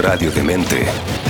[0.00, 1.29] Radio Demente.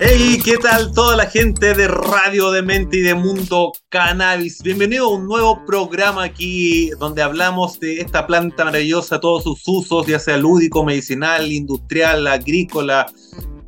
[0.00, 4.62] Hey, ¿qué tal toda la gente de Radio Demente y de Mundo Cannabis?
[4.62, 10.06] Bienvenido a un nuevo programa aquí donde hablamos de esta planta maravillosa, todos sus usos,
[10.06, 13.06] ya sea lúdico, medicinal, industrial, agrícola,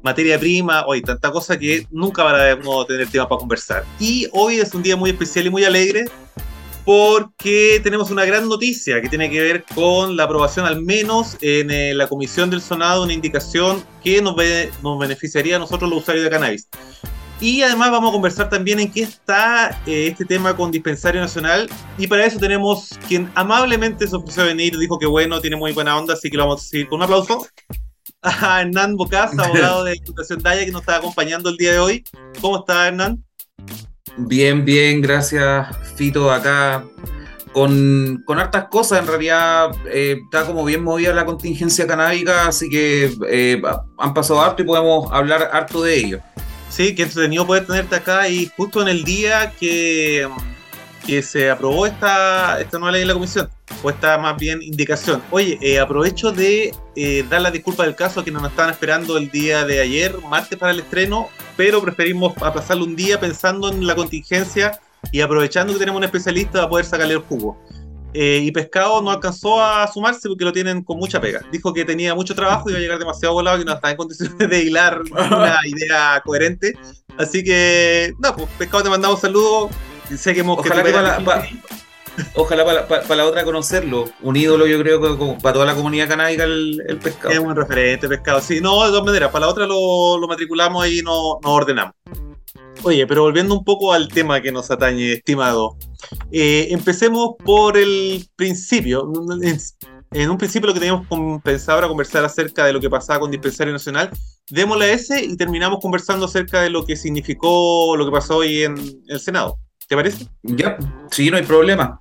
[0.03, 3.85] materia prima, hoy tanta cosa que nunca vamos a tener tema para conversar.
[3.99, 6.05] Y hoy es un día muy especial y muy alegre
[6.87, 11.69] porque tenemos una gran noticia que tiene que ver con la aprobación, al menos en
[11.73, 16.31] eh, la Comisión del Sonado, una indicación que nos, beneficiaría a nosotros los usuarios de
[16.31, 16.69] cannabis.
[17.41, 21.69] Y además vamos a conversar también en qué está eh, este tema con Dispensario Nacional.
[21.99, 25.73] Y para eso tenemos quien amablemente se ofreció a venir, dijo que bueno, tiene muy
[25.73, 27.49] buena onda, así que lo vamos a seguir con un aplauso.
[28.23, 32.05] A Hernán Bocas, abogado de Fundación Daya, que nos está acompañando el día de hoy.
[32.41, 33.25] ¿Cómo está Hernán?
[34.19, 36.85] Bien, bien, gracias Fito, acá
[37.53, 42.69] con, con hartas cosas, en realidad eh, está como bien movida la contingencia canábica, así
[42.69, 43.63] que eh,
[43.97, 46.21] han pasado harto y podemos hablar harto de ello.
[46.69, 50.29] Sí, que entretenido poder tenerte acá y justo en el día que,
[51.07, 53.49] que se aprobó esta, esta nueva ley de la comisión,
[53.83, 55.23] o esta más bien indicación.
[55.31, 56.75] Oye, eh, aprovecho de
[57.31, 60.59] dar la disculpa del caso a quienes nos estaban esperando el día de ayer, martes
[60.59, 64.81] para el estreno, pero preferimos aplazarlo un día pensando en la contingencia
[65.13, 67.59] y aprovechando que tenemos un especialista para poder sacarle el jugo.
[68.19, 71.43] Eh, y Pescado no alcanzó a sumarse porque lo tienen con mucha pega.
[71.53, 73.97] Dijo que tenía mucho trabajo y iba a llegar demasiado volado y no estaba en
[73.99, 76.79] condiciones de hilar una idea coherente.
[77.19, 79.71] Así que, no, pues Pescado te mandamos saludos.
[80.17, 80.93] Sé que hemos Ojalá que,
[82.35, 84.05] Ojalá para, la otra conocerlo.
[84.23, 87.35] Un ídolo, yo creo que para toda la comunidad canábica el, pescado.
[87.35, 88.41] Es un referente, pescado.
[88.41, 91.95] Sí, no, de todas maneras, para la otra lo, matriculamos y nos no ordenamos.
[92.83, 95.77] Oye, pero volviendo un poco al tema que nos atañe, estimado.
[96.31, 99.11] Eh, empecemos por el principio.
[100.13, 101.07] En, un principio lo que teníamos
[101.43, 104.11] pensado era conversar acerca de lo que pasaba con Dispensario Nacional.
[104.51, 108.63] Démosle a ese y terminamos conversando acerca de lo que significó lo que pasó hoy
[108.63, 108.77] en
[109.09, 109.59] el Senado.
[109.89, 110.27] ¿Te parece?
[110.43, 110.79] Ya,
[111.11, 112.01] sí, no hay problema.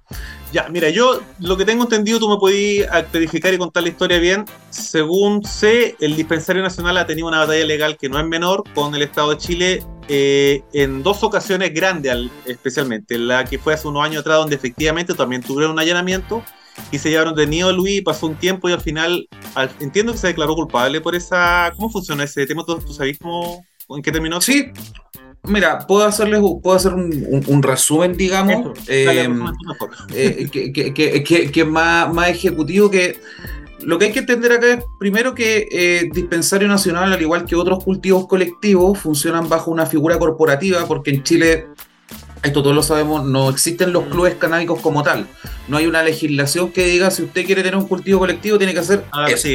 [0.52, 4.18] Ya, mira, yo lo que tengo entendido, tú me podías verificar y contar la historia
[4.18, 4.46] bien.
[4.70, 8.96] Según sé, el Dispensario Nacional ha tenido una batalla legal que no es menor con
[8.96, 13.20] el Estado de Chile eh, en dos ocasiones grandes, especialmente.
[13.20, 16.44] La que fue hace unos años atrás, donde efectivamente también tuvieron un allanamiento
[16.92, 19.28] y se llevaron detenido a Luis, pasó un tiempo y al final
[19.80, 21.72] entiendo que se declaró culpable por esa.
[21.76, 22.64] ¿Cómo funciona ese tema?
[22.66, 24.42] ¿Tú, tú sabes cómo, en qué terminó?
[24.42, 24.72] Sí,
[25.48, 29.28] Mira, puedo hacerles puedo hacer un, resumen, digamos, eh,
[30.14, 33.20] eh, que, que, más, más ejecutivo que
[33.82, 37.56] lo que hay que entender acá es primero que eh, Dispensario Nacional, al igual que
[37.56, 41.68] otros cultivos colectivos, funcionan bajo una figura corporativa, porque en Chile,
[42.42, 45.28] esto todos lo sabemos, no existen los clubes canábicos como tal.
[45.68, 48.80] No hay una legislación que diga si usted quiere tener un cultivo colectivo, tiene que
[48.80, 49.48] hacer ah, eso.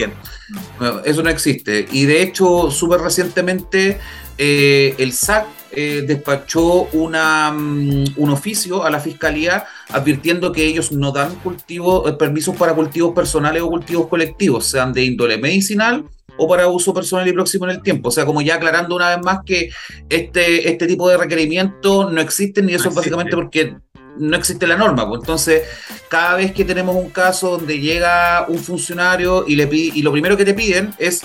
[1.05, 1.89] eso no existe.
[1.91, 3.99] Y de hecho, súper recientemente,
[4.39, 11.13] el SAC eh, despachó una, mm, un oficio a la fiscalía advirtiendo que ellos no
[11.13, 16.05] dan cultivo, eh, permisos para cultivos personales o cultivos colectivos, sean de índole medicinal
[16.37, 18.09] o para uso personal y próximo en el tiempo.
[18.09, 19.71] O sea, como ya aclarando una vez más que
[20.09, 23.77] este, este tipo de requerimientos no existen y eso es básicamente porque
[24.19, 25.07] no existe la norma.
[25.09, 25.21] Pues.
[25.21, 25.63] Entonces,
[26.09, 30.13] cada vez que tenemos un caso donde llega un funcionario y, le pide, y lo
[30.13, 31.23] primero que te piden es,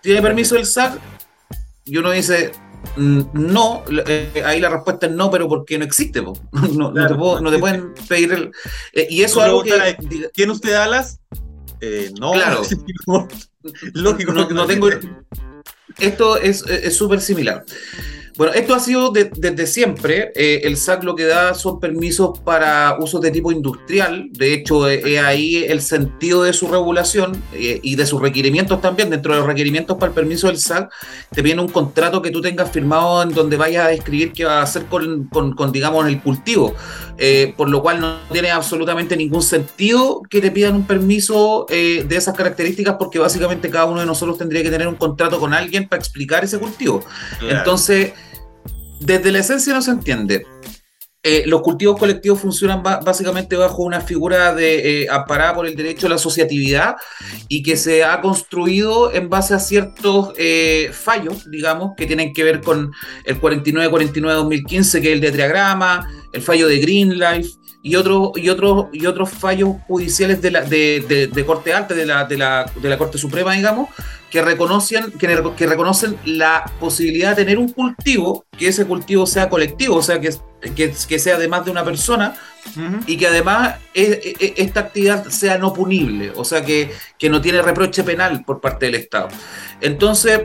[0.00, 0.98] ¿tiene permiso del SAC?
[1.84, 2.52] Y uno dice,
[2.96, 6.20] no, eh, ahí la respuesta es no, pero porque no existe.
[6.52, 8.52] No, no, te pueden pedir el.
[8.92, 9.96] Eh, y eso es algo que.
[10.34, 11.20] ¿Tiene usted alas?
[11.80, 12.32] Eh, no.
[12.32, 12.62] Claro.
[13.94, 14.88] Lógico, no, tengo.
[15.98, 16.64] Esto es
[16.96, 17.64] súper similar.
[18.38, 20.30] Bueno, esto ha sido desde siempre.
[20.36, 24.28] Eh, el SAC lo que da son permisos para usos de tipo industrial.
[24.30, 28.80] De hecho, eh, es ahí el sentido de su regulación eh, y de sus requerimientos
[28.80, 29.10] también.
[29.10, 30.88] Dentro de los requerimientos para el permiso del SAC,
[31.32, 34.60] te viene un contrato que tú tengas firmado en donde vayas a describir qué va
[34.60, 36.76] a hacer con, con, digamos, el cultivo.
[37.56, 42.36] por lo cual no tiene absolutamente ningún sentido que te pidan un permiso de esas
[42.36, 45.98] características porque básicamente cada uno de nosotros tendría que tener un contrato con alguien para
[45.98, 47.02] explicar ese cultivo.
[47.40, 48.12] Entonces
[49.00, 50.46] desde la esencia no se entiende.
[51.24, 56.06] eh, los cultivos colectivos funcionan básicamente bajo una figura de eh, amparada por el derecho
[56.06, 56.94] a la asociatividad
[57.48, 62.44] y que se ha construido en base a ciertos eh, fallos, digamos, que tienen que
[62.44, 62.92] ver con
[63.24, 67.50] el 49-49-2015, que es el de triagrama, el fallo de Green Life
[67.88, 72.04] y otros y otros y otros fallos judiciales de, la, de, de, corte alta de
[72.04, 73.88] la, de la, de la Corte Suprema, digamos,
[74.30, 79.48] que reconocen, que, que, reconocen la posibilidad de tener un cultivo, que ese cultivo sea
[79.48, 80.34] colectivo, o sea, que,
[80.76, 82.34] que, que sea de más de una persona,
[83.06, 88.04] y que además esta actividad sea no punible, o sea, que, que no tiene reproche
[88.04, 89.28] penal por parte del Estado.
[89.80, 90.40] Entonces,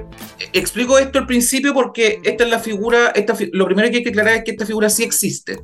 [0.53, 4.09] explico esto al principio porque esta es la figura, esta, lo primero que hay que
[4.09, 5.59] aclarar es que esta figura sí existe.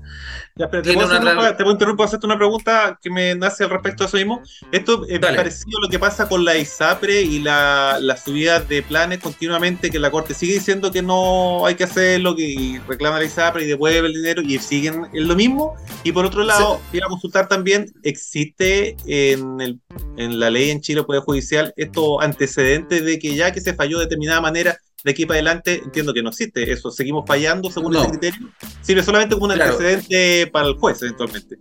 [0.56, 1.56] Ya, pero te, puedo una...
[1.56, 4.41] te, interrumpir, hacerte una pregunta que me nace al respecto a eso mismo.
[4.71, 8.81] Esto es parecido a lo que pasa con la ISAPRE y la, la subida de
[8.81, 13.25] planes continuamente, que la Corte sigue diciendo que no hay que hacerlo, que reclama la
[13.25, 15.75] ISAPRE y devuelve el dinero y siguen en lo mismo.
[16.03, 16.49] Y por otro lado,
[16.92, 19.80] quiero consultar también, ¿existe en, el,
[20.18, 24.00] en la ley en Chile, Poder Judicial, estos antecedentes de que ya que se falló
[24.00, 26.92] de determinada manera, de aquí para adelante entiendo que no existe eso.
[26.92, 28.50] Seguimos fallando según ese criterio.
[28.81, 31.57] Sirve solamente como un antecedente para el juez eventualmente.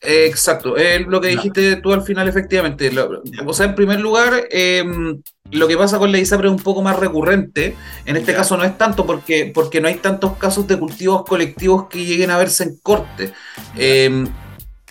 [0.00, 2.90] Exacto, es lo que dijiste tú al final, efectivamente.
[3.46, 5.20] o sea, en primer lugar, em,
[5.50, 7.76] lo que pasa con la ISAPRE es un poco más recurrente.
[8.06, 11.88] En este caso no es tanto porque, porque no hay tantos casos de cultivos colectivos
[11.88, 13.32] que lleguen a verse en corte.
[13.76, 14.26] Em,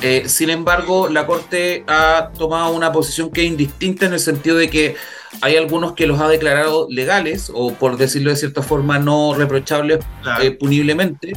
[0.01, 4.55] eh, sin embargo, la Corte ha tomado una posición que es indistinta en el sentido
[4.55, 4.95] de que
[5.41, 9.99] hay algunos que los ha declarado legales o, por decirlo de cierta forma, no reprochables
[10.41, 11.33] eh, puniblemente,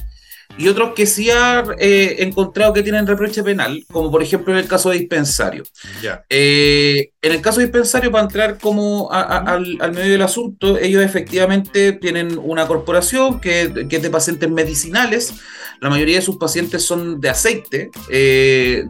[0.59, 4.59] y otros que sí ha eh, encontrado que tienen reproche penal, como por ejemplo en
[4.59, 5.65] el caso de dispensario.
[6.29, 11.93] Eh, en el caso de dispensario, para entrar como al, medio del asunto, ellos efectivamente
[11.93, 15.35] tienen una corporación que, que, es de pacientes medicinales,
[15.81, 18.85] la mayoría de sus pacientes son de aceite, eh,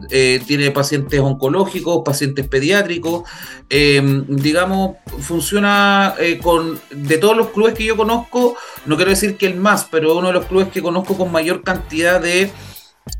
[0.45, 3.23] tiene pacientes oncológicos, pacientes pediátricos,
[3.69, 8.55] digamos, funciona con, de todos los clubes que yo conozco,
[8.85, 11.52] no quiero decir que el más, pero uno de los clubes que conozco con mayor
[11.61, 12.51] cantidad de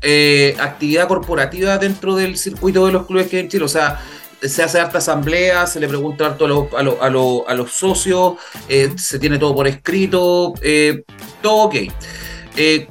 [0.00, 3.64] eh, actividad corporativa dentro del circuito de los clubes que hay en Chile.
[3.64, 4.00] O sea,
[4.40, 8.34] se hace harta asamblea, se le pregunta harto a, a, los socios,
[8.68, 11.04] eh, se tiene todo por escrito, eh,
[11.40, 11.76] todo ok.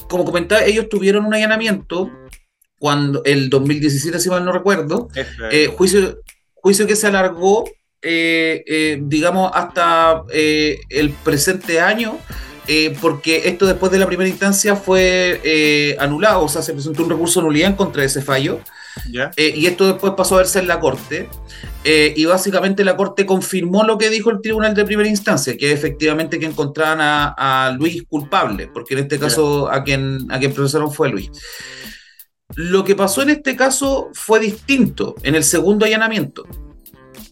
[0.09, 2.11] como comentaba, ellos tuvieron un allanamiento
[2.79, 5.07] cuando el 2017, si mal no recuerdo,
[5.77, 6.19] juicio,
[6.55, 7.65] juicio que se alargó,
[8.01, 12.17] digamos, hasta el presente año
[12.67, 17.03] eh, porque esto después de la primera instancia fue eh, anulado, o sea, se presentó
[17.03, 18.59] un recurso de nulidad en contra de ese fallo.
[19.35, 21.27] Eh, y esto después pasó a verse en la Corte.
[21.83, 26.39] y básicamente la Corte confirmó lo que dijo el Tribunal de Primera Instancia, que efectivamente
[26.39, 31.09] que encontraban a, Luis culpable, porque en este caso a quien, a quien procesaron fue
[31.09, 31.31] Luis.
[32.55, 36.45] Lo que pasó en este caso fue distinto en el segundo allanamiento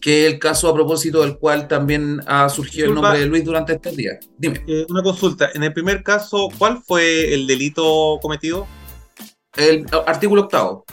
[0.02, 3.44] que es el caso a propósito del cual también ha surgido el nombre de Luis
[3.44, 4.18] durante estos días.
[4.36, 4.60] Dime.
[4.66, 5.50] Eh, una consulta.
[5.54, 8.66] En el primer caso, ¿cuál fue el delito cometido?
[9.56, 10.84] El artículo octavo.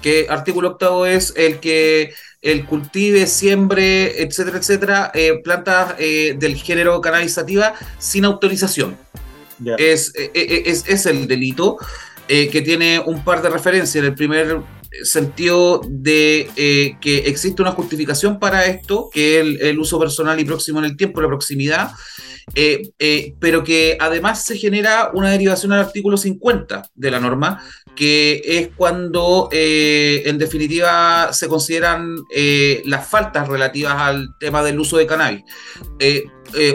[0.00, 6.56] Que artículo octavo es el que el cultive, siembre, etcétera, etcétera, eh, plantas eh, del
[6.56, 8.96] género cannabisativa sin autorización.
[9.76, 11.76] Es, es, es, el delito
[12.26, 13.96] que tiene un par de referencias.
[13.96, 14.60] En el primer
[15.02, 20.44] sentido de eh, que existe una justificación para esto, que es el, uso personal y
[20.44, 21.90] próximo en el tiempo, la proximidad,
[22.54, 27.64] eh, eh, pero que además se genera una derivación al artículo 50 de la norma,
[27.96, 32.16] que es cuando en definitiva se consideran
[32.84, 35.44] las faltas relativas al tema del uso de cannabis.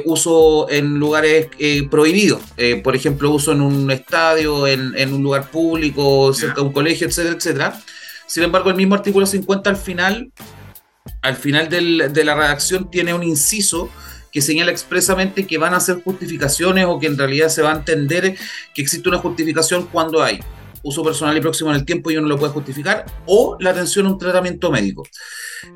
[0.06, 1.50] uso en lugares
[1.92, 2.42] prohibidos,
[2.84, 7.06] por ejemplo, uso en un estadio, en, en un lugar público, cerca de un colegio,
[7.06, 7.84] etcétera, etcétera.
[8.30, 10.32] Sin embargo, el mismo artículo 50 al final,
[11.24, 13.90] al final de la redacción tiene un inciso
[14.32, 17.76] que señala expresamente que van a ser justificaciones o que en realidad se va a
[17.78, 18.38] entender
[18.76, 20.40] que existe una justificación cuando hay
[20.84, 24.06] uso personal y próximo en el tiempo y uno lo puede justificar, o la atención
[24.06, 25.04] a un tratamiento médico.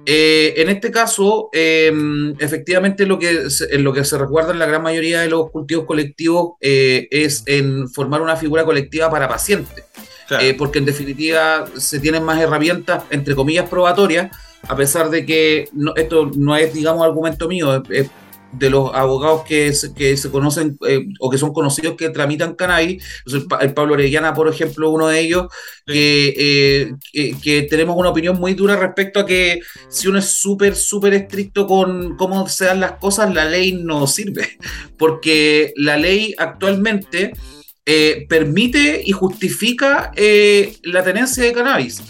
[0.05, 4.65] Eh, en este caso, em, efectivamente, lo que, en lo que se recuerda en la
[4.65, 9.85] gran mayoría de los cultivos colectivos eh, es en formar una figura colectiva para pacientes.
[10.41, 14.35] Eh, porque en definitiva se tienen más herramientas, entre comillas, probatorias,
[14.67, 18.09] a pesar de que esto no es, digamos, argumento mío, es,
[18.53, 22.55] de los abogados que se, que se conocen eh, o que son conocidos que tramitan
[22.55, 23.03] cannabis,
[23.61, 25.47] el, Pablo Orellana, por ejemplo, uno de ellos,
[25.87, 30.75] eh, que, que, tenemos una opinión muy dura respecto a que si uno es súper,
[30.75, 34.57] súper estricto con cómo se dan las cosas, la ley no sirve,
[34.97, 37.33] porque la ley actualmente
[37.85, 40.11] eh, permite y justifica
[40.83, 42.01] la tenencia de cannabis.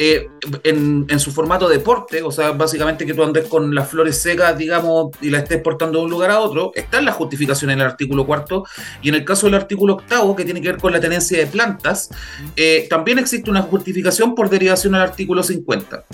[0.00, 0.28] Eh,
[0.62, 5.10] en, su formato deporte, o sea, básicamente que tú andes con las flores secas, digamos,
[5.20, 7.86] y las estés portando de un lugar a otro, está en la justificación en el
[7.86, 8.64] artículo cuarto,
[9.02, 11.48] y en el caso del artículo octavo, que tiene que ver con la tenencia de
[11.48, 12.10] plantas,
[12.88, 16.04] también existe una justificación por derivación al artículo 50.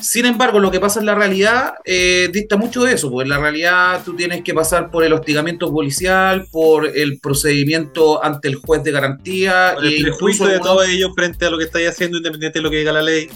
[0.00, 3.30] Sin embargo, lo que pasa en la realidad eh, dicta mucho de eso, porque en
[3.30, 8.56] la realidad tú tienes que pasar por el hostigamiento policial, por el procedimiento ante el
[8.56, 9.76] juez de garantía.
[9.82, 12.70] y el prejuicio de todo ello frente a lo que estáis haciendo, independiente de lo
[12.70, 13.28] que diga la ley.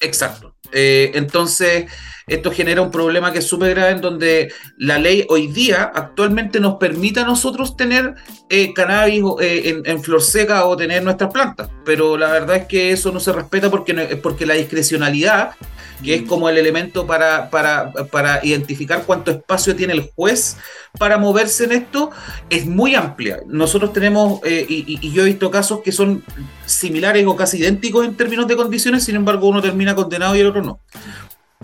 [0.00, 0.51] Exacto.
[0.70, 1.86] Eh, entonces,
[2.26, 6.60] esto genera un problema que es súper grave en donde la ley hoy día actualmente
[6.60, 8.14] nos permite a nosotros tener
[8.48, 12.92] eh, cannabis eh, en, flor seca o tener nuestras plantas, pero la verdad es que
[12.92, 15.52] eso no se respeta porque, porque la discrecionalidad,
[16.02, 16.26] que es mm.
[16.26, 20.56] como el elemento para, para, para identificar cuánto espacio tiene el juez
[20.98, 22.10] para moverse en esto,
[22.50, 23.40] es muy amplia.
[23.46, 26.22] Nosotros tenemos, eh, y, y, yo he visto casos que son
[26.66, 30.51] similares o casi idénticos en términos de condiciones, sin embargo uno termina condenado y el
[30.60, 30.80] no.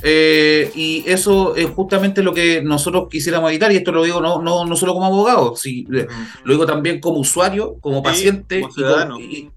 [0.02, 4.40] Eh, y eso es justamente lo que nosotros quisiéramos evitar, y esto lo digo no,
[4.40, 6.06] no, no solo como abogado, sí, eh,
[6.44, 9.20] lo digo también como usuario, como paciente, como ciudadano.
[9.20, 9.50] Y,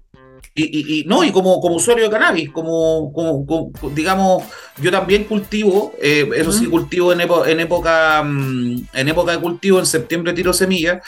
[0.54, 4.44] y, no, y como, como usuario de cannabis, como, como, digamos,
[4.82, 9.78] yo también cultivo, eh, eso sí, cultivo en, en, época mm, en época de cultivo,
[9.78, 11.02] en septiembre tiro semillas,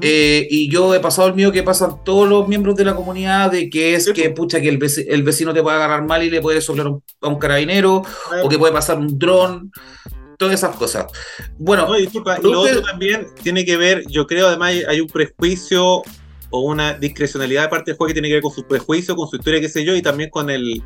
[0.00, 3.52] eh, y yo he pasado el mío que pasan todos los miembros de la comunidad,
[3.52, 6.40] de que es que, pucha, que el, el, vecino te puede agarrar mal y le
[6.40, 8.02] puede soplar a un carabinero,
[8.42, 9.70] o que puede pasar un dron,
[10.38, 11.06] todas esas cosas.
[11.56, 12.08] Bueno, y
[12.42, 16.02] lo otro también tiene que ver, yo creo además hay un prejuicio
[16.50, 19.28] o una discrecionalidad de parte del juez que tiene que ver con su prejuicio, con
[19.28, 20.82] su historia, qué sé yo, y también con el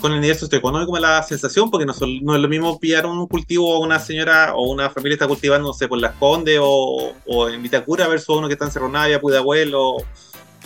[0.00, 3.74] con el nivel socioeconómico, la sensación, porque no, no es lo mismo pillar un cultivo
[3.74, 7.48] a una señora o una familia está cultivando, no sé, por Las Condes o, o
[7.48, 9.96] en Vitacura versus uno que está en Cerro Navia, Pudahuel o,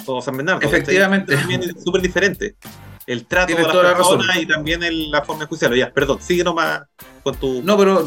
[0.07, 0.67] o San Bernardo.
[0.67, 1.35] Efectivamente.
[1.35, 2.57] Es súper diferente
[3.11, 5.77] el trato de la persona y también la forma de juiciarlo.
[5.77, 6.83] Ya, perdón, sigue nomás
[7.25, 7.61] con tu.
[7.61, 8.07] No, pero,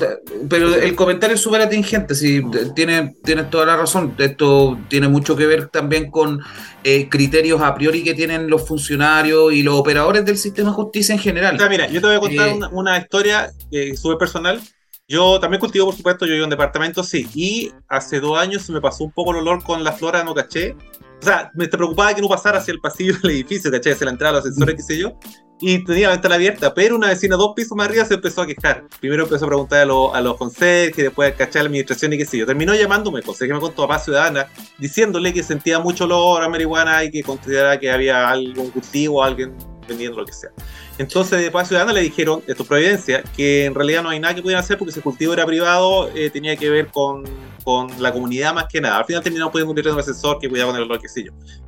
[0.50, 2.74] pero el comentario es súper atingente, sí, mm.
[2.74, 4.15] tiene, tienes toda la razón.
[4.17, 6.41] Esto tiene mucho que ver también con
[6.86, 11.13] eh, criterios a priori que tienen los funcionarios y los operadores del sistema de justicia
[11.13, 11.57] en general.
[11.69, 14.62] mira, yo te voy a contar eh, una, historia eh, súper personal.
[15.05, 17.27] Yo también cultivo, por supuesto, yo vivo en departamento, sí.
[17.36, 20.33] Y hace dos años se me pasó un poco el olor con la flora no
[20.33, 20.77] caché
[21.24, 23.94] o sea, me preocupaba que no pasara hacia el pasillo del edificio, ¿cachai?
[23.94, 25.18] Hacia la entrada, los ascensores, qué sé yo.
[25.62, 28.48] Y tenía la ventana abierta, pero una vecina dos pisos más arriba se empezó a
[28.48, 28.86] quejar.
[29.00, 32.38] Primero empezó a preguntar a, los a los después a la administración y qué sé
[32.39, 32.46] yo.
[32.46, 37.12] Terminó llamándome, me contó a Paz Ciudadana, diciéndole que sentía mucho olor a marihuana y
[37.12, 39.56] que consideraba que había algún cultivo, alguien
[39.88, 40.50] vendiendo lo que sea.
[40.98, 44.36] Entonces, de Paz Ciudadana le dijeron, esto es Providencia, que en realidad no hay nada
[44.36, 47.24] que pudieran hacer porque ese cultivo era privado, eh, tenía que ver con,
[47.64, 49.00] con, la comunidad más que nada.
[49.00, 51.02] Al final terminamos pudiendo convertir en un asesor que cuidaba con el olor.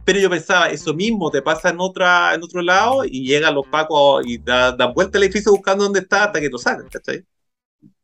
[0.03, 3.65] Pero yo pensaba, eso mismo te pasa en, otra, en otro lado y llegan los
[3.65, 7.23] pacos y dan da vuelta al edificio buscando dónde está hasta que lo sacan, ¿cachai?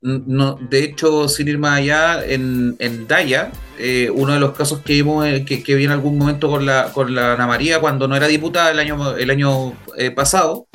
[0.04, 4.80] No, de hecho, sin ir más allá, en, en Daya, eh, uno de los casos
[4.80, 7.80] que vimos, eh, que, que, vi en algún momento con la, con la Ana María
[7.80, 10.68] cuando no era diputada el año, el año eh, pasado,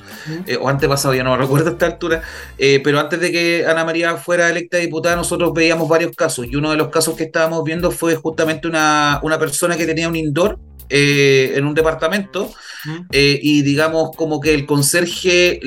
[0.61, 2.23] o antes pasado, ya no recuerdo a esta altura,
[2.57, 6.71] pero antes de que Ana María fuera electa diputada, nosotros veíamos varios casos, y uno
[6.71, 10.57] de los casos que estábamos viendo fue justamente una, una persona que tenía un indoor
[10.89, 12.53] eh, en un departamento
[13.11, 15.61] eh, y digamos como que el conserje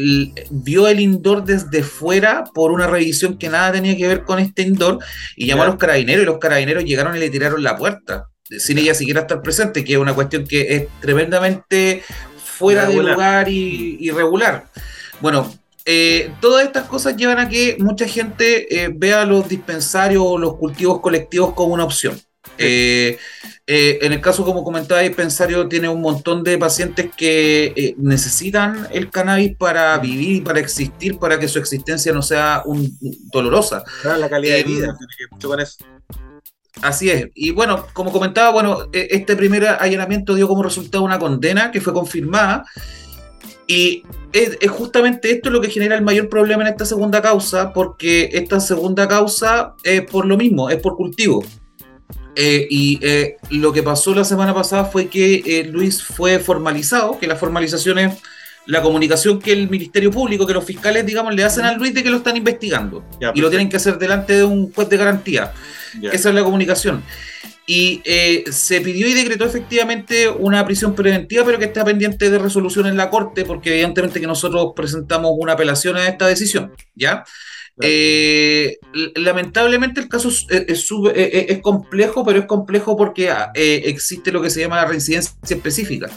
[0.50, 4.62] vio el indoor desde fuera por una revisión que nada tenía que ver con este
[4.62, 5.00] indoor
[5.36, 8.80] y llamó a los carabineros y los carabineros llegaron y le tiraron la puerta sin
[8.80, 12.04] ella siquiera estar presente, que es una cuestión que es tremendamente
[12.44, 14.66] fuera de lugar y irregular.
[15.20, 15.54] Bueno,
[15.86, 21.00] eh, todas estas cosas llevan a que mucha gente vea los dispensarios o los cultivos
[21.00, 22.20] colectivos como una opción.
[22.58, 23.18] Eh,
[23.72, 27.94] eh, en el caso, como comentaba, el Pensario tiene un montón de pacientes que eh,
[28.00, 32.98] necesitan el cannabis para vivir, para existir, para que su existencia no sea un,
[33.32, 33.84] dolorosa.
[34.04, 35.86] la calidad de vida, tiene que mucho con eso.
[36.82, 37.28] Así es.
[37.36, 41.94] Y bueno, como comentaba, bueno, este primer allanamiento dio como resultado una condena que fue
[41.94, 42.66] confirmada.
[43.68, 44.02] Y
[44.34, 48.32] es, es, justamente esto lo que genera el mayor problema en esta segunda causa, porque
[48.34, 51.44] esta segunda causa es por lo mismo, es por cultivo.
[52.36, 57.18] Eh, y eh, lo que pasó la semana pasada fue que eh, Luis fue formalizado,
[57.20, 58.18] que la formalización es
[58.66, 62.04] la comunicación que el Ministerio Público, que los fiscales, digamos, le hacen a Luis de
[62.04, 63.04] que lo están investigando.
[63.34, 65.54] y lo tienen que hacer delante de un juez de garantía.
[66.02, 67.04] Esa es la comunicación.
[67.66, 68.02] Y
[68.52, 72.96] se pidió y decretó efectivamente una prisión preventiva, pero que está pendiente de resolución en
[72.96, 77.24] la Corte, porque evidentemente que nosotros presentamos una apelación a esta decisión, ¿ya?
[77.82, 78.78] Eh,
[79.16, 84.60] lamentablemente el caso es, es, complejo, pero es complejo porque ah, existe lo que se
[84.60, 86.10] llama la reincidencia específica,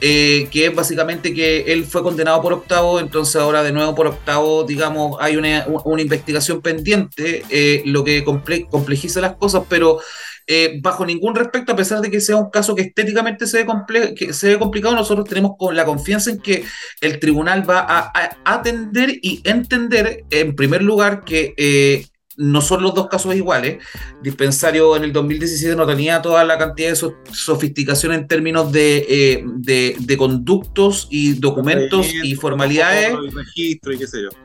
[0.00, 4.64] que es básicamente que él fue condenado por octavo, entonces ahora de nuevo por octavo,
[4.64, 7.42] digamos, hay una, una investigación pendiente,
[7.84, 10.00] lo que complejiza las cosas, pero
[10.46, 14.14] eh, bajo ningún respecto, a pesar de que sea un caso que estéticamente se ve,
[14.14, 16.64] que se ve complicado, nosotros tenemos la confianza en que
[17.00, 22.06] el tribunal va a, atender y entender, en primer lugar, que eh,
[22.36, 23.82] no son los dos casos iguales.
[24.22, 29.44] Dispensario en el 2017 no tenía toda la cantidad de sofisticación en términos de, eh,
[29.46, 33.14] de, conductos y documentos y formalidades.
[33.34, 34.41] registro y qué sé yo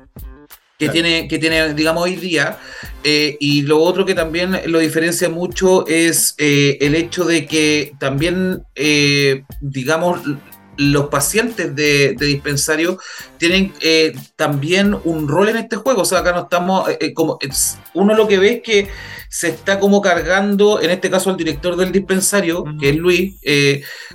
[0.77, 2.57] que, tiene, que tiene, digamos, hoy día.
[3.03, 7.93] Eh, y lo otro que también lo diferencia mucho es eh, el hecho de que
[7.99, 10.21] también, eh, digamos,
[10.77, 12.99] los pacientes de, dispensario
[13.37, 13.73] tienen
[14.35, 16.03] también un rol en este juego.
[16.03, 17.39] O sea, acá no estamos, como
[17.95, 18.87] uno lo que ve es que
[19.27, 23.37] se está como cargando, en este caso, al director del dispensario, que es Luis,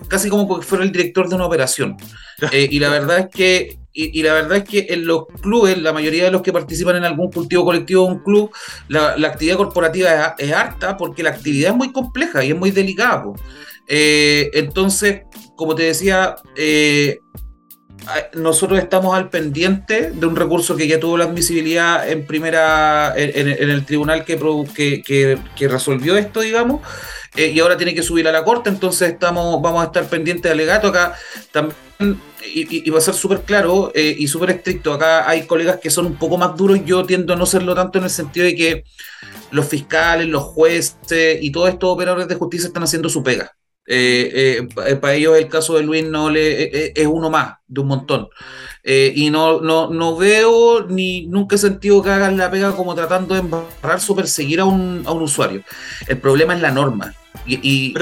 [0.07, 1.97] casi como que fuera el director de una operación.
[2.53, 6.25] y la verdad es que y, la verdad es que en los clubes, la mayoría
[6.25, 8.51] de los que participan en algún cultivo colectivo o un club,
[8.89, 13.25] la, actividad corporativa es, harta porque la actividad es muy compleja y es muy delicada.
[13.87, 15.23] Eh, entonces,
[15.57, 17.21] como te decía, eh,
[18.35, 23.49] nosotros estamos al pendiente de un recurso que ya tuvo la admisibilidad en primera en,
[23.49, 24.39] el tribunal que,
[25.05, 26.81] que, que, resolvió esto, digamos,
[27.35, 30.43] eh, y ahora tiene que subir a la corte, entonces estamos, vamos a estar pendientes
[30.43, 31.15] de alegato acá
[31.51, 32.21] también
[32.55, 34.93] y, va a ser súper claro eh, y súper estricto.
[34.93, 37.99] Acá hay colegas que son un poco más duros, yo tiendo a no serlo tanto
[37.99, 38.85] en el sentido de que
[39.51, 43.53] los fiscales, los jueces y todos estos operadores de justicia están haciendo su pega.
[43.87, 44.69] Eh,
[45.01, 48.29] para ellos el caso de Luis no le, es uno más de un montón.
[48.85, 53.35] y no, no, no, veo ni nunca he sentido que hagan la pega como tratando
[53.35, 55.63] de embarrar o perseguir a un, a un usuario.
[56.07, 57.15] El problema es la norma.
[57.45, 57.93] Y,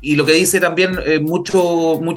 [0.00, 1.60] y, lo que dice también eh, muchos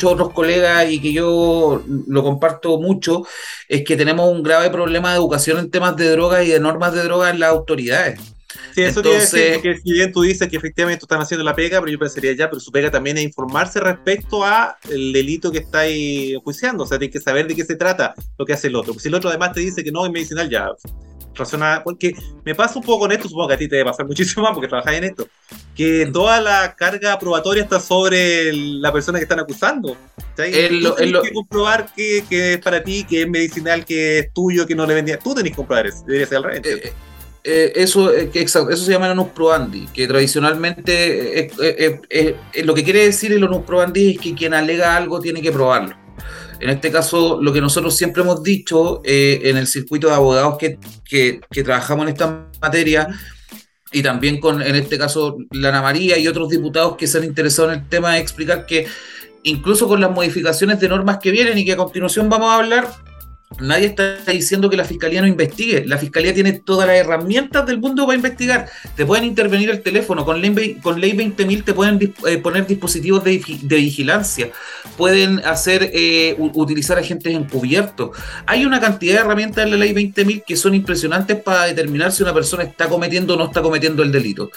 [0.03, 3.24] otros colegas y que yo lo comparto mucho
[3.68, 6.94] es que tenemos un grave problema de educación en temas de drogas y de normas
[6.94, 8.20] de drogas en las autoridades.
[8.74, 11.79] Sí, eso Entonces, decir, porque si bien tú dices que efectivamente están haciendo la pega,
[11.79, 15.59] pero yo pensaría ya, pero su pega también es informarse respecto a el delito que
[15.59, 18.68] está ahí juiciando, o sea, tiene que saber de qué se trata lo que hace
[18.68, 18.94] el otro.
[19.00, 20.70] si el otro además te dice que no es medicinal, ya
[21.35, 24.05] razonada, porque me pasa un poco con esto, supongo que a ti te debe pasar
[24.07, 25.27] muchísimo más porque trabajas en esto,
[25.75, 29.98] que toda la carga probatoria está sobre la persona que están acusando.
[30.35, 34.75] Tú tienes que comprobar que, es para ti, que es medicinal, que es tuyo, que
[34.75, 35.17] no le vendía.
[35.19, 36.61] Tú tenés que comprobar eso, debería ser al revés.
[36.65, 36.93] Eh,
[37.43, 41.51] eh, eso, eh, exacto, eso se llama el onus probandi, que tradicionalmente
[42.63, 46.04] lo que quiere decir el onus probandi es que quien alega algo tiene que probarlo.
[46.59, 50.57] En este caso, lo que nosotros siempre hemos dicho eh, en el circuito de abogados
[50.57, 53.07] que, que, trabajamos en esta materia,
[53.91, 57.72] y también con, en este caso, Lana María y otros diputados que se han interesado
[57.72, 58.87] en el tema, es explicar que
[59.44, 62.87] incluso con las modificaciones de normas que vienen y que a continuación vamos a hablar,
[63.60, 65.86] Nadie está diciendo que la fiscalía no investigue.
[65.86, 68.68] La fiscalía tiene todas las herramientas del mundo para investigar.
[68.96, 70.25] Te pueden intervenir el teléfono.
[70.25, 74.50] Con ley, con ley 20.000 te pueden eh, poner dispositivos de, vigilancia.
[74.98, 78.18] Pueden hacer eh, utilizar agentes encubiertos.
[78.46, 82.24] Hay una cantidad de herramientas en la ley 20.000 que son impresionantes para determinar si
[82.24, 84.50] una persona está cometiendo o no está cometiendo el delito.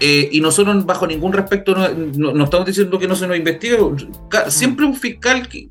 [0.00, 3.76] Eh, y nosotros, bajo ningún respecto, no, estamos diciendo que no se nos investigue.
[4.48, 5.68] Siempre un fiscal que,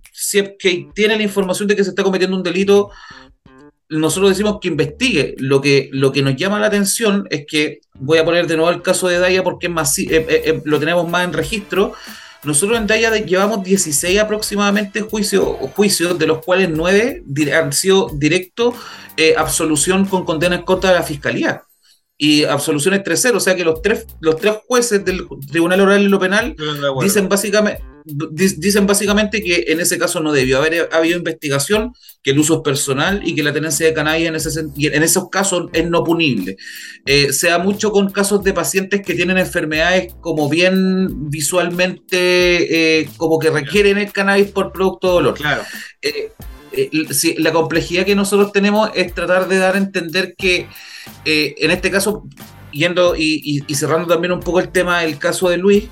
[0.60, 2.57] que tiene la información de que se está cometiendo un delito
[3.90, 5.36] nosotros decimos que investigue.
[5.38, 8.70] Lo que, lo que nos llama la atención es que, voy a poner de nuevo
[8.72, 11.94] el caso de Daya porque es más, eh, eh, eh, lo tenemos más en registro.
[12.44, 15.44] Nosotros en Daya llevamos 16 aproximadamente juicios,
[15.76, 18.74] juicios de los cuales 9 han sido directo
[19.36, 21.64] absolución con condena en contra de la fiscalía
[22.16, 26.08] y absoluciones 3-0, o sea que los tres, los tres jueces del Tribunal Oral y
[26.08, 26.56] lo Penal
[27.02, 31.94] dicen básicamente, dicen básicamente que en ese caso no debió haber habido investigación,
[32.24, 35.30] que el uso es personal y que la tenencia de cannabis en, ese, en esos
[35.30, 36.58] casos es no punible.
[37.06, 43.10] Eh, se da mucho con casos de pacientes que tienen enfermedades como bien visualmente, eh,
[43.18, 45.34] como que requieren el cannabis por producto de dolor.
[45.36, 45.64] Claro.
[46.02, 46.32] Eh,
[47.38, 50.68] la complejidad que nosotros tenemos es tratar de dar a entender que
[51.26, 52.24] en este caso,
[52.72, 55.86] yendo y, cerrando también un poco el tema del caso de Luis,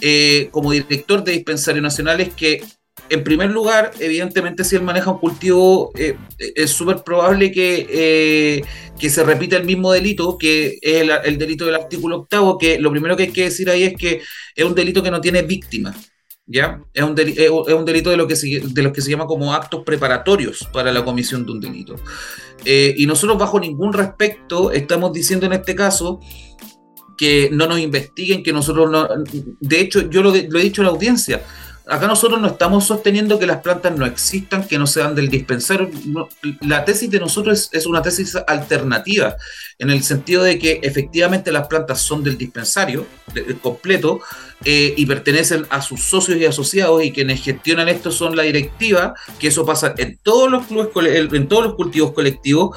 [0.00, 2.62] eh, como director de dispensarios nacionales, que
[3.08, 8.62] en primer lugar, evidentemente, si él maneja un cultivo, eh, es súper probable que,
[8.98, 12.90] que se repita el mismo delito, que es el, delito del artículo octavo, que lo
[12.90, 14.20] primero que hay que decir ahí es que
[14.54, 15.94] es un delito que no tiene víctima.
[16.46, 16.82] ¿ya?
[16.92, 19.26] Es un, delito, es un delito de, lo que se, de los que se llama
[19.26, 21.96] como actos preparatorios para la comisión de un delito.
[22.64, 26.20] Eh, y nosotros bajo ningún respecto estamos diciendo en este caso
[27.22, 29.08] que no nos investiguen, que nosotros no...
[29.60, 31.40] De hecho, yo lo, he dicho a la audiencia,
[31.86, 35.88] acá nosotros no estamos sosteniendo que las plantas no existan, que no sean del dispensario.
[36.62, 39.36] la tesis de nosotros es, una tesis alternativa,
[39.78, 43.06] en el sentido de que efectivamente las plantas son del dispensario
[43.60, 44.18] completo
[44.64, 49.14] eh, y pertenecen a sus socios y asociados y quienes gestionan esto son la directiva,
[49.38, 50.90] que eso pasa en todos los clubes,
[51.32, 52.76] en todos los cultivos colectivos,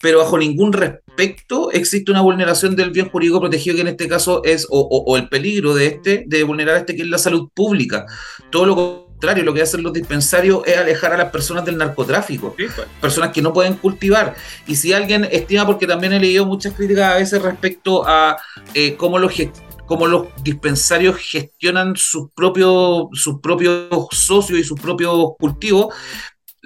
[0.00, 4.42] pero bajo ningún respecto existe una vulneración del bien jurídico protegido, que en este caso
[4.44, 8.06] es, o, el peligro de este, de vulnerar este, que es la salud pública.
[8.50, 12.54] Todo lo contrario, lo que hacen los dispensarios es alejar a las personas del narcotráfico,
[12.54, 12.70] pues.
[13.00, 14.34] personas que no pueden cultivar.
[14.66, 18.36] Y si alguien estima, porque también he leído muchas críticas a veces respecto a
[18.74, 19.32] eh, cómo los
[19.86, 25.94] cómo los dispensarios gestionan sus propios, sus propios socios y sus propios cultivos,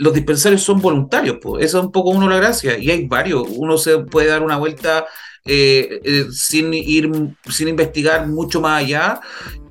[0.00, 1.62] los dispensarios son voluntarios, pues.
[1.62, 4.56] eso es un poco uno la gracia, y hay varios, uno se puede dar una
[4.56, 5.04] vuelta
[5.44, 7.10] eh, eh, sin ir,
[7.50, 9.20] sin investigar mucho más allá,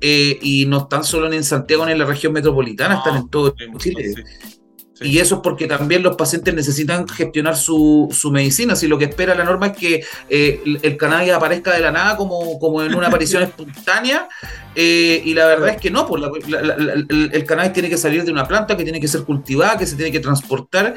[0.00, 3.56] eh, y no están solo en Santiago ni en la región metropolitana, están en todo
[3.78, 4.14] Chile.
[5.02, 8.76] Y eso es porque también los pacientes necesitan gestionar su, su medicina.
[8.76, 12.16] Si lo que espera la norma es que eh, el, cannabis aparezca de la nada
[12.16, 14.28] como, como en una aparición espontánea,
[14.74, 18.46] eh, y la verdad es que no, pues el, cannabis tiene que salir de una
[18.46, 20.94] planta que tiene que ser cultivada, que se tiene que transportar,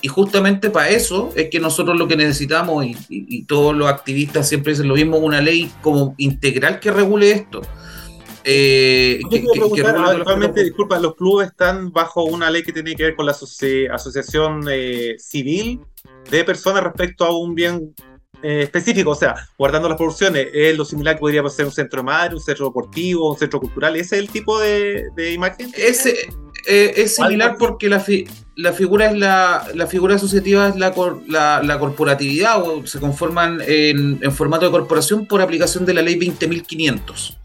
[0.00, 4.48] y justamente para eso es que nosotros lo que necesitamos, y, y todos los activistas
[4.48, 7.60] siempre dicen lo mismo, una ley como integral que regule esto.
[8.44, 13.32] Eh, actualmente, disculpa, los clubes están bajo una ley que tiene que ver con la
[13.32, 15.80] asociación eh, civil
[16.30, 17.94] de personas respecto a un bien
[18.42, 22.02] eh, específico, o sea, guardando las proporciones, es lo similar que podría ser un centro
[22.02, 25.72] madre, un centro deportivo, un centro cultural, ¿ese es el tipo de, imagen?
[25.76, 26.28] Ese,
[26.66, 28.04] eh, es similar porque la,
[28.56, 30.92] la figura es la, la figura asociativa es la,
[31.62, 36.18] la, corporatividad o se conforman en, en, formato de corporación por aplicación de la ley
[36.18, 37.36] 20.500,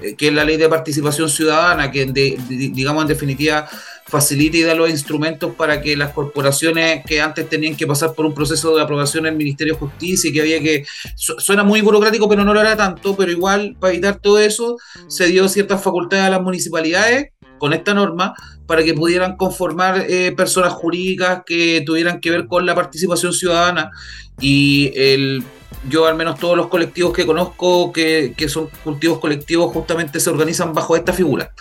[0.00, 3.68] eh, que es la ley de participación ciudadana, que digamos en definitiva
[4.06, 8.26] facilita y da los instrumentos para que las corporaciones que antes tenían que pasar por
[8.26, 10.84] un proceso de aprobación en el Ministerio de Justicia y que había que...
[11.16, 14.76] suena muy burocrático, pero no lo era tanto, pero igual para evitar todo eso
[15.08, 17.31] se dio ciertas facultades a las municipalidades
[17.62, 18.34] con esta norma
[18.66, 23.92] para que pudieran conformar eh, personas jurídicas que tuvieran que ver con la participación ciudadana
[24.40, 25.44] y el
[25.88, 30.30] yo al menos todos los colectivos que conozco que, que son cultivos colectivos justamente se
[30.30, 31.52] organizan bajo esta figura.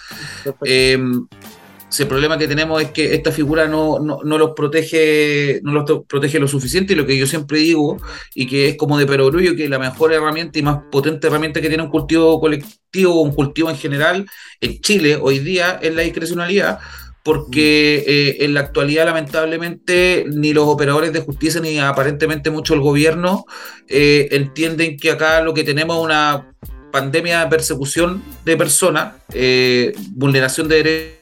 [1.91, 6.39] Si el problema que tenemos es que esta figura no, los protege, no los protege
[6.39, 7.97] lo suficiente, y lo que yo siempre digo,
[8.34, 11.67] y que es como de perogrullo, que la mejor herramienta y más potente herramienta que
[11.67, 14.25] tiene un cultivo colectivo o un cultivo en general
[14.62, 16.80] en Chile hoy día es la discrecionalidad,
[17.23, 22.80] porque eh, en la actualidad lamentablemente ni los operadores de justicia ni aparentemente mucho el
[22.80, 23.45] gobierno
[23.89, 26.54] eh, entienden que acá lo que tenemos es una
[26.91, 31.20] pandemia de persecución de personas, eh, vulneración de derechos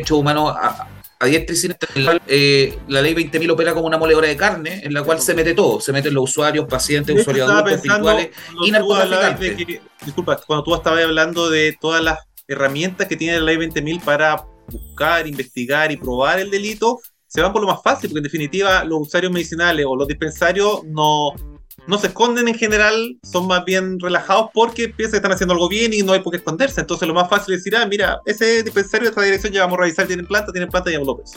[0.00, 0.88] derechos humanos a,
[1.20, 1.88] a diestra y siniestra.
[2.26, 5.54] Eh, la ley 20.000 opera como una moledora de carne en la cual se mete
[5.54, 5.80] todo.
[5.80, 8.30] Se meten los usuarios, pacientes, usuarios adultos, virtuales
[8.64, 9.80] y narcotraficantes.
[10.04, 14.44] disculpa, cuando tú estabas hablando de todas las herramientas que tiene la ley 20.000 para
[14.68, 18.82] buscar, investigar y probar el delito, se van por lo más fácil, porque en definitiva
[18.84, 21.32] los usuarios medicinales o los dispensarios no,
[21.86, 25.68] no se esconden en general, son más bien relajados porque piensan que están haciendo algo
[25.68, 26.80] bien y no hay por qué esconderse.
[26.80, 29.78] Entonces lo más fácil es decir, ah, mira, ese dispensario de esta dirección ya vamos
[29.78, 31.32] a revisar, tienen planta, tienen planta y ya López.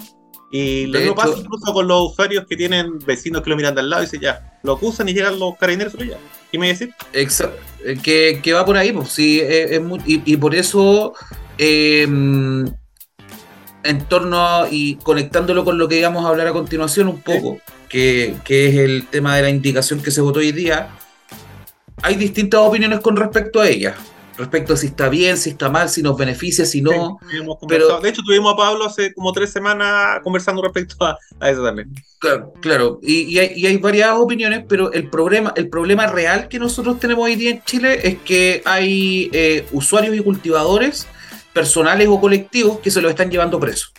[0.52, 3.82] Y lo mismo pasa incluso con los usuarios que tienen vecinos que lo miran de
[3.82, 6.18] al lado y dicen, ya, lo acusan y llegan los carabineros, pero ya.
[6.52, 6.94] ¿Qué me voy a decir?
[7.14, 7.58] Exacto.
[7.84, 11.14] Eh, que, que, va por ahí, pues sí, eh, y, por eso...
[11.58, 12.08] Eh,
[13.84, 17.60] en torno a, y conectándolo con lo que íbamos a hablar a continuación un poco,
[17.94, 20.90] que, es el tema de la indicación que se votó hoy día,
[22.02, 23.96] hay distintas opiniones con respecto a ella.
[24.36, 27.20] Respecto a si está bien, si está mal, si nos beneficia, si no.
[27.68, 31.94] pero, de hecho, tuvimos a Pablo hace como tres semanas conversando respecto a, eso también.
[32.62, 37.36] Claro, Y, hay, varias opiniones, pero el problema, el problema real que nosotros tenemos hoy
[37.36, 41.06] día en Chile es que hay eh, usuarios y cultivadores
[41.54, 43.90] personales o colectivos que se lo están llevando preso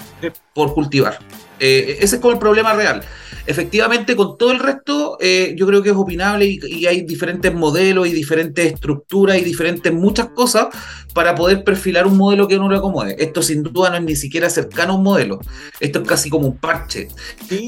[0.52, 1.20] por cultivar.
[1.60, 3.04] Eh, ese es como el problema real.
[3.46, 8.06] Efectivamente, con todo el resto, eh, yo creo que es opinable y, hay diferentes modelos
[8.06, 10.68] y diferentes estructuras y diferentes muchas cosas
[11.12, 13.16] para poder perfilar un modelo que uno le acomode.
[13.18, 15.40] Esto sin duda no es ni siquiera cercano a un modelo.
[15.78, 17.08] Esto es casi como un parche.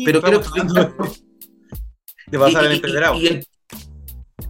[0.05, 0.63] Pero creo que...
[2.29, 3.47] De pasar el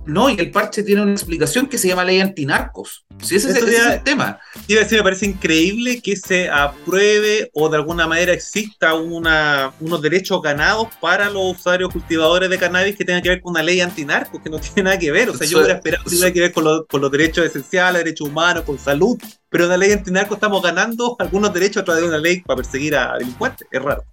[0.07, 3.05] No, y el parche tiene una explicación que se llama ley antinarcos.
[3.23, 4.39] Si ese, es, el tema.
[4.69, 9.73] Iba a decir, me parece increíble que se apruebe o de alguna manera exista una,
[9.81, 13.63] unos derechos ganados para los usuarios cultivadores de cannabis que tengan que ver con una
[13.63, 15.31] ley antinarcos, que no tiene nada que ver.
[15.31, 18.29] O sea, yo hubiera esperado que tuviera que ver con, con los derechos esenciales, derechos
[18.29, 19.19] humanos, con salud.
[19.49, 22.59] Pero en la ley antinarcos estamos ganando algunos derechos a través de una ley para
[22.59, 23.67] perseguir a delincuentes.
[23.71, 24.05] Es raro.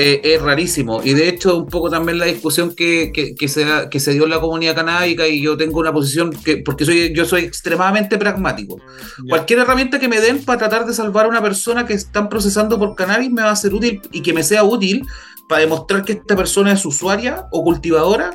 [0.00, 1.00] Eh, es rarísimo.
[1.02, 4.30] Y de hecho, un poco también la discusión que, que, se, que se dio en
[4.30, 8.80] la comunidad canábica, y yo tengo una posición que, porque soy, yo soy extremadamente pragmático.
[9.28, 12.78] Cualquier herramienta que me den para tratar de salvar a una persona que están procesando
[12.78, 15.04] por cannabis me va a ser útil y que me sea útil
[15.48, 18.30] para demostrar que esta persona es usuaria o cultivadora,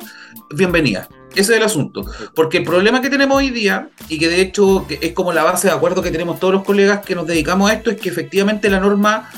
[0.54, 1.08] bienvenida.
[1.30, 2.04] Ese es el asunto.
[2.34, 5.68] Porque el problema que tenemos hoy día, y que de hecho es como la base
[5.68, 8.68] de acuerdo que tenemos todos los colegas que nos dedicamos a esto, es que efectivamente
[8.68, 9.30] la norma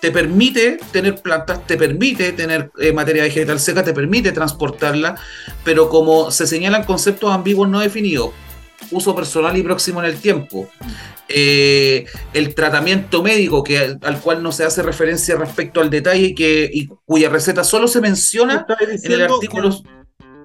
[0.00, 5.16] te permite tener plantas, te permite tener eh, materia vegetal seca, te permite transportarla,
[5.64, 8.30] pero como se señalan conceptos ambiguos no definidos,
[8.90, 10.68] uso personal y próximo en el tiempo,
[11.28, 16.70] eh, el tratamiento médico que, al cual no se hace referencia respecto al detalle que,
[16.72, 19.82] y cuya receta solo se menciona en el artículo...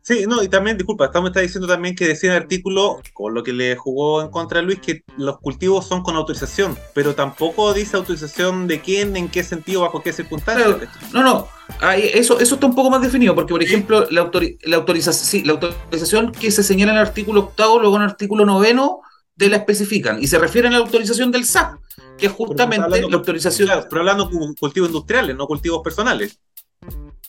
[0.04, 3.42] Sí, no, y también, disculpa, estamos está diciendo también que decía el artículo, con lo
[3.42, 7.96] que le jugó en contra Luis, que los cultivos son con autorización, pero tampoco dice
[7.96, 10.90] autorización de quién, en qué sentido, bajo qué circunstancias.
[11.14, 11.48] no, no,
[11.96, 14.30] eso, eso está un poco más definido, porque por ejemplo, la,
[14.64, 18.10] la, autorización, sí, la autorización que se señala en el artículo octavo, luego en el
[18.10, 19.00] artículo noveno,
[19.38, 21.80] de la especifican, y se refieren a la autorización del SAP,
[22.18, 23.70] que es justamente la autorización...
[23.90, 26.40] pero hablando de cultivos industriales, no cultivos personales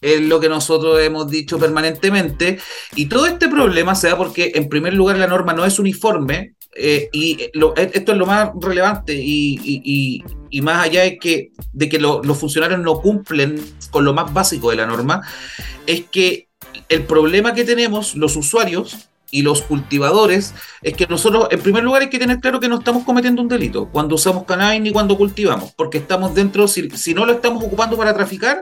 [0.05, 2.59] es lo que nosotros hemos dicho permanentemente.
[2.95, 6.55] Y todo este problema se da porque, en primer lugar, la norma no es uniforme.
[6.77, 7.53] Eh, y e,
[7.93, 10.23] esto es lo más relevante y,
[10.63, 14.77] más allá de que, de que los funcionarios no cumplen con lo más básico de
[14.77, 15.23] la norma,
[15.87, 16.49] es que
[16.89, 22.03] el problema que tenemos los usuarios y los cultivadores es que nosotros, en primer lugar,
[22.03, 25.17] hay que tener claro que no estamos cometiendo un delito cuando usamos cannabis ni cuando
[25.17, 28.61] cultivamos, porque estamos dentro, si, si no lo estamos ocupando para traficar,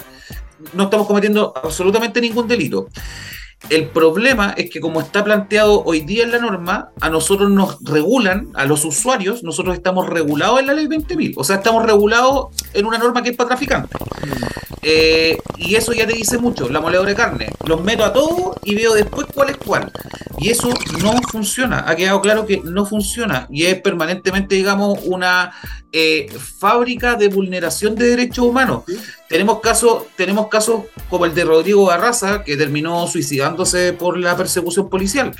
[0.72, 2.88] no estamos cometiendo absolutamente ningún delito.
[3.70, 7.79] El problema es que como está planteado hoy día en la norma, a nosotros nos
[7.85, 11.35] regulan, a los usuarios, nosotros estamos regulados en la ley 20.000.
[11.37, 14.01] O sea, estamos regulados en una norma que es para traficantes.
[14.85, 17.51] Eh, y eso ya te dice mucho, la moledora de carne.
[17.64, 19.92] Los meto a todos y veo después cuál es cuál.
[20.38, 20.70] Y eso
[21.01, 21.85] no funciona.
[21.87, 23.46] Ha quedado claro que no funciona.
[23.48, 25.53] Y es permanentemente, digamos, una
[25.92, 26.27] eh,
[26.59, 28.83] fábrica de vulneración de derechos humanos.
[29.33, 34.90] Tenemos casos, tenemos casos como el de Rodrigo Barraza, que terminó suicidándose por la persecución
[34.90, 35.35] policial.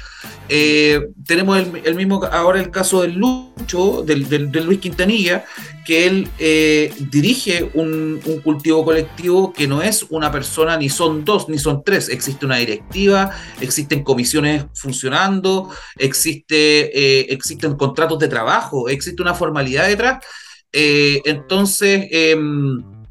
[0.49, 5.45] Eh, tenemos el, mismo ahora el caso del Lucho, del, Luis Quintanilla,
[5.85, 11.51] que él eh, dirige un, cultivo colectivo que no es una persona, ni son dos,
[11.51, 12.09] ni son tres.
[12.09, 20.25] Existe una directiva, existen comisiones funcionando, existe, existen contratos de trabajo, existe una formalidad detrás.
[20.73, 23.02] entonces, em,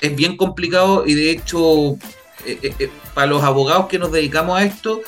[0.00, 1.94] es bien complicado y de hecho
[2.46, 5.00] eh, eh, eh, para los abogados que nos dedicamos a esto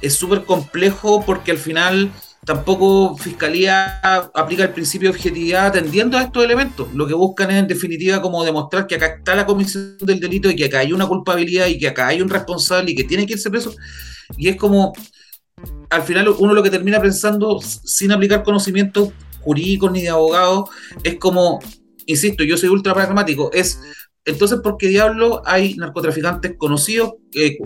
[0.00, 2.10] es súper complejo porque al final
[2.44, 4.00] tampoco Fiscalía
[4.34, 6.88] aplica el principio de objetividad atendiendo a estos elementos.
[6.94, 10.48] Lo que buscan es en definitiva como demostrar que acá está la comisión del delito
[10.48, 13.26] y que acá hay una culpabilidad y que acá hay un responsable y que tiene
[13.26, 13.74] que irse preso.
[14.38, 14.94] Y es como,
[15.90, 20.70] al final uno lo que termina pensando sin aplicar conocimientos jurídicos ni de abogados,
[21.02, 21.60] es como,
[22.06, 23.80] insisto, yo soy ultra pragmático, es
[24.28, 27.58] entonces, ¿por qué diablo hay narcotraficantes conocidos que,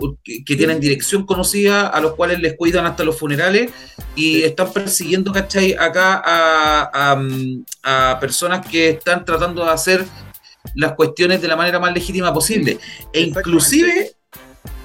[0.45, 3.71] tienen dirección conocida, a los cuales les cuidan hasta los funerales
[4.15, 5.73] y están persiguiendo, ¿cachai?
[5.73, 10.05] Acá a, personas que están tratando de hacer
[10.75, 12.79] las cuestiones de la manera más legítima posible.
[13.11, 14.13] E inclusive,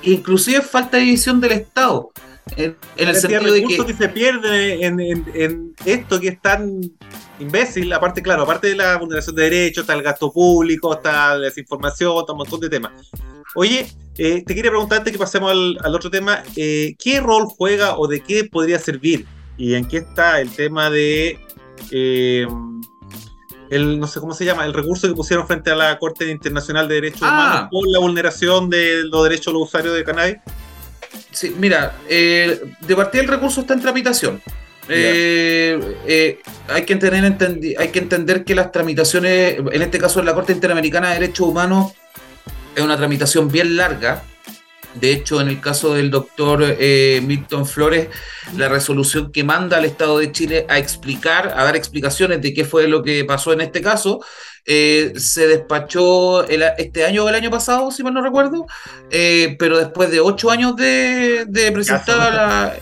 [0.02, 2.10] inclusive falta de división del Estado.
[2.56, 3.86] En, el sentido de que...
[3.86, 6.80] que se pierde en, en, esto que es tan
[7.38, 11.46] imbécil, aparte, claro, aparte de la vulneración de derechos, está el gasto público, está la
[11.46, 12.92] desinformación, está un montón de temas.
[13.54, 16.42] Oye, eh, te quería preguntarte que pasemos al, otro tema.
[16.56, 19.26] Eh, ¿Qué rol juega o de qué podría servir?
[19.56, 21.38] ¿Y en qué está el tema de
[21.90, 22.46] eh,
[23.70, 26.88] el, no sé cómo se llama, el recurso que pusieron frente a la Corte Internacional
[26.88, 27.28] de Derechos ah.
[27.28, 30.36] Humanos por la vulneración de los derechos de los usuarios de cannabis?
[31.30, 34.42] Sí, mira, de partida el recurso está en tramitación.
[34.88, 36.38] Eh, eh,
[36.68, 40.52] hay, que entender, hay que entender que las tramitaciones, en este caso en la Corte
[40.52, 41.92] Interamericana de Derechos Humanos,
[42.74, 44.22] es una tramitación bien larga.
[44.94, 48.08] De hecho, en el caso del doctor eh, Milton Flores,
[48.56, 52.64] la resolución que manda al Estado de Chile a explicar, a dar explicaciones de qué
[52.64, 54.24] fue lo que pasó en este caso,
[54.70, 58.66] eh, se despachó este año o el año pasado, si mal no recuerdo,
[59.10, 62.76] eh, pero después de ocho años de, presentar la,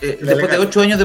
[0.00, 1.04] después de ocho años de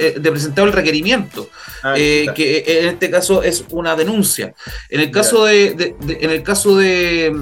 [0.00, 1.50] eh, de presentar el requerimiento,
[1.82, 4.54] ah, eh, que en este caso es una denuncia.
[4.88, 7.32] En el caso de, en el caso de,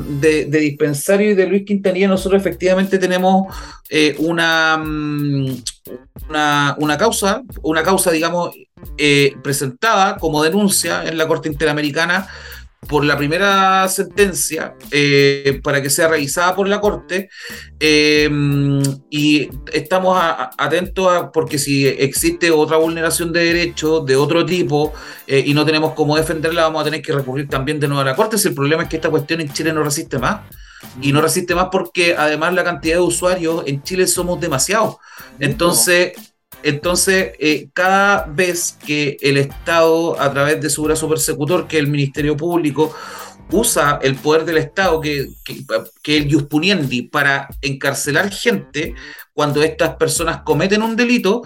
[0.48, 3.54] Dispensario y de Luis Quintanilla, nosotros efectivamente tenemos
[3.90, 5.62] eh, una, mm,
[6.30, 8.56] una, una, causa, una causa, digamos,
[9.42, 12.26] presentada como denuncia en la Corte Interamericana
[12.88, 17.28] por la primera sentencia eh, para que sea revisada por la Corte
[17.78, 18.30] eh,
[19.10, 20.18] y estamos
[20.56, 24.92] atentos a, porque si existe otra vulneración de derechos de otro tipo
[25.26, 28.04] eh, y no tenemos cómo defenderla, vamos a tener que recurrir también de nuevo a
[28.04, 28.38] la Corte.
[28.38, 30.40] Si el problema es que esta cuestión en Chile no resiste más.
[31.00, 34.96] Y no resiste más porque además la cantidad de usuarios en Chile somos demasiados.
[35.40, 36.12] Entonces,
[36.62, 41.82] entonces, eh, cada vez que el Estado, a través de su brazo persecutor, que es
[41.84, 42.92] el Ministerio Público,
[43.52, 45.28] usa el poder del Estado, que,
[46.02, 48.94] que, el Yuspuniendi, para encarcelar gente,
[49.32, 51.42] cuando estas personas cometen un delito,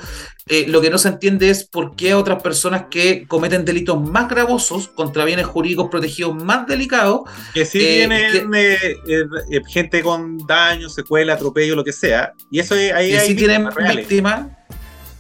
[0.46, 4.00] eh, lo que no se entiende es por qué a otras personas que cometen delitos
[4.00, 7.28] más gravosos contra bienes jurídicos protegidos más delicados.
[7.52, 12.32] Que sí eh, tienen gente con daño, secuela, atropello, lo que sea.
[12.50, 13.34] Y eso ahí hay.
[13.36, 14.46] tienen víctimas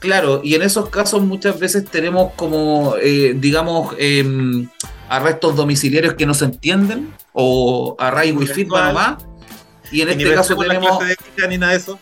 [0.00, 4.66] Claro, y en esos casos muchas veces tenemos como, eh, digamos, em,
[5.08, 9.22] arrestos domiciliarios que no se entienden o arraigo y firma nomás.
[9.92, 10.98] Y en este caso tenemos...
[11.48, 11.98] ni nada de eso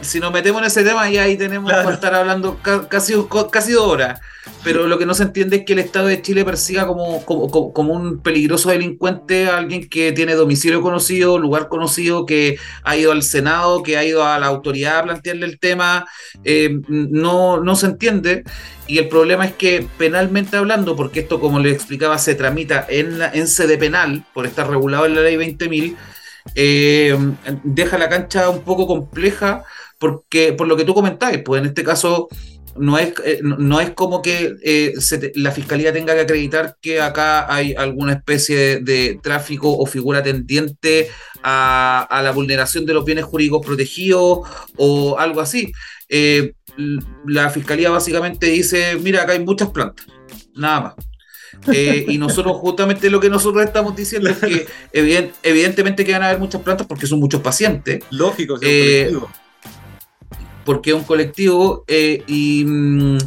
[0.00, 2.58] si nos metemos en ese tema, ya ahí tenemos que estar hablando
[2.88, 3.14] casi,
[3.50, 4.20] casi dos horas.
[4.62, 7.94] Pero lo que no se entiende es que el Estado de Chile persiga como, como,
[7.94, 13.22] un peligroso delincuente a alguien que tiene domicilio conocido, lugar conocido, que ha ido al
[13.22, 16.06] Senado, que ha ido a la autoridad a plantearle el tema.
[16.44, 18.44] Eh, no, no se entiende.
[18.86, 23.20] Y el problema es que penalmente hablando, porque esto, como le explicaba, se tramita en,
[23.22, 25.96] en sede penal, por estar regulado en la ley 20.000,
[26.56, 27.16] eh,
[27.64, 29.62] deja la cancha un poco compleja
[29.98, 32.28] porque por lo que tú comentabas, pues en este caso
[32.76, 34.94] no es, eh, no es como que eh,
[35.34, 41.08] la fiscalía tenga que acreditar que acá hay alguna especie de, tráfico o figura tendiente
[41.42, 45.72] a, la vulneración de los bienes jurídicos protegidos o algo así.
[47.26, 50.06] la fiscalía básicamente dice, mira, acá hay muchas plantas,
[50.54, 51.15] nada más.
[51.72, 56.28] Eh, y nosotros, justamente lo que nosotros estamos diciendo es que evidentemente que van a
[56.28, 58.04] haber muchas plantas porque son muchos pacientes.
[58.10, 59.12] Lógico, eh,
[60.64, 63.18] porque es un colectivo eh, y, mm,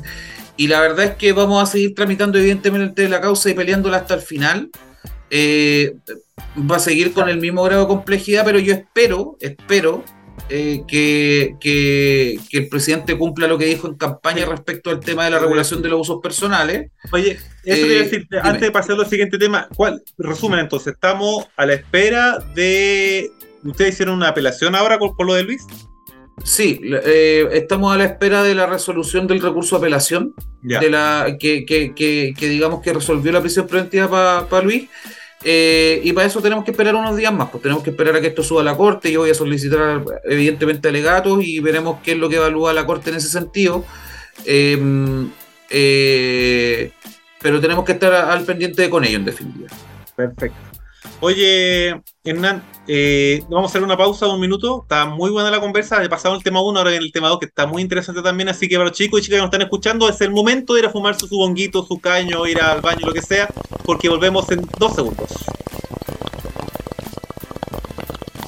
[0.58, 4.16] y, la verdad es que vamos a seguir tramitando evidentemente la causa y peleándola hasta
[4.16, 4.70] el final.
[5.32, 10.04] va a seguir con el mismo grado de complejidad, pero yo espero, espero
[10.50, 15.40] eh, que, el presidente cumpla lo que dijo en campaña respecto al tema de la
[15.40, 16.92] regulación de los usos personales.
[17.12, 20.02] Oye, eso eh, decir, antes de pasar al siguiente tema, ¿cuál?
[20.18, 23.32] Resumen entonces, estamos a la espera de...
[23.64, 25.66] ¿Ustedes hicieron una apelación ahora por, lo de Luis?
[26.44, 31.36] Sí, eh, estamos a la espera de la resolución del recurso de apelación, de la
[31.38, 34.88] que, que, digamos que resolvió la prisión preventiva para Luis.
[35.44, 38.22] Eh, y para eso tenemos que esperar unos días más, pues tenemos que esperar a
[38.22, 39.12] que esto suba a la Corte.
[39.12, 43.10] Yo voy a solicitar, evidentemente, alegatos y veremos qué es lo que evalúa la Corte
[43.10, 43.86] en ese sentido.
[44.46, 45.30] Em,
[45.70, 46.92] eh,
[47.42, 49.70] pero tenemos que estar al pendiente con ello, en definitiva.
[50.16, 50.58] Perfecto.
[51.22, 54.82] Oye, Hernán, eh, vamos a hacer una pausa de un minuto.
[54.84, 56.04] Está muy buena la conversa.
[56.04, 58.50] He pasado el tema 1, ahora viene el tema 2, que está muy interesante también.
[58.50, 60.82] Así que para los chicos y chicas que nos están escuchando, es el momento de
[60.82, 63.48] ir a fumar su bonguito, su caño, ir al baño, lo que sea,
[63.84, 65.32] porque volvemos en dos segundos.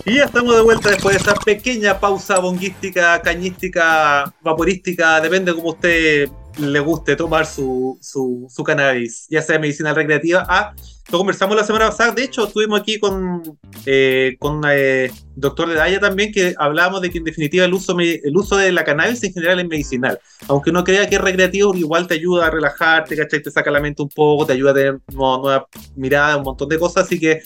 [0.05, 5.55] Y ya estamos de vuelta después de esa pequeña pausa bonguística, cañística, vaporística, depende de
[5.57, 10.73] cómo usted le guste tomar su, su, su cannabis, ya sea medicinal recreativa, a
[11.09, 15.75] lo conversamos la semana pasada, de hecho, estuvimos aquí con, eh, con eh, doctor de
[15.75, 19.23] Daya también, que hablábamos de que en definitiva el uso, el uso de la cannabis
[19.23, 20.19] en general es medicinal.
[20.47, 23.41] Aunque no crea que es recreativo, igual te ayuda a relajarte, ¿cachai?
[23.41, 26.79] Te saca la mente un poco, te ayuda a tener nueva, mirada, un montón de
[26.79, 27.41] cosas, así que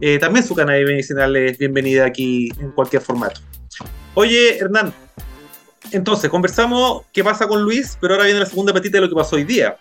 [0.00, 3.40] eh, también su cannabis medicinal es bienvenida aquí en cualquier formato.
[4.14, 4.94] Oye, Hernán,
[5.92, 9.14] entonces, conversamos qué pasa con Luis, pero ahora viene la segunda patita de lo que
[9.14, 9.76] pasó hoy día.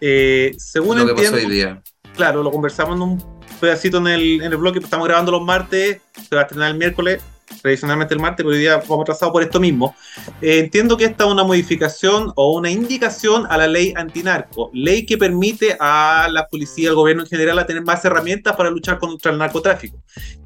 [0.00, 1.82] Eh, según lo que pasó hoy día
[2.16, 3.24] claro, lo conversamos en un
[3.60, 7.22] pedacito en el, en blog, estamos grabando los martes, se va a estrenar el miércoles,
[7.62, 9.94] tradicionalmente el martes, pero hoy día vamos atrasados por esto mismo.
[10.40, 15.06] Eh, entiendo que esta es una modificación o una indicación a la ley antinarco, ley
[15.06, 18.98] que permite a la policía, al gobierno en general, a tener más herramientas para luchar
[18.98, 19.98] contra el narcotráfico.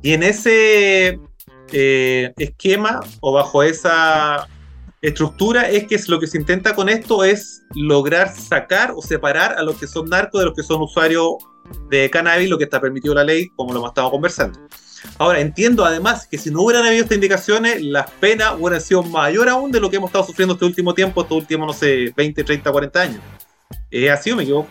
[0.03, 1.19] Y en ese
[1.73, 4.47] eh, esquema o bajo esa
[5.03, 9.63] estructura es que lo que se intenta con esto es lograr sacar o separar a
[9.63, 11.37] los que son narcos de los que son usuarios
[11.89, 14.59] de cannabis, lo que está permitido la ley, como lo hemos estado conversando.
[15.19, 19.49] Ahora, entiendo además que si no hubieran habido estas indicaciones, las penas hubieran sido mayor
[19.49, 22.45] aún de lo que hemos estado sufriendo este último tiempo, estos últimos, no sé, 20,
[22.45, 23.21] 30, 40 años.
[23.91, 24.69] ¿Es así o me equivoco?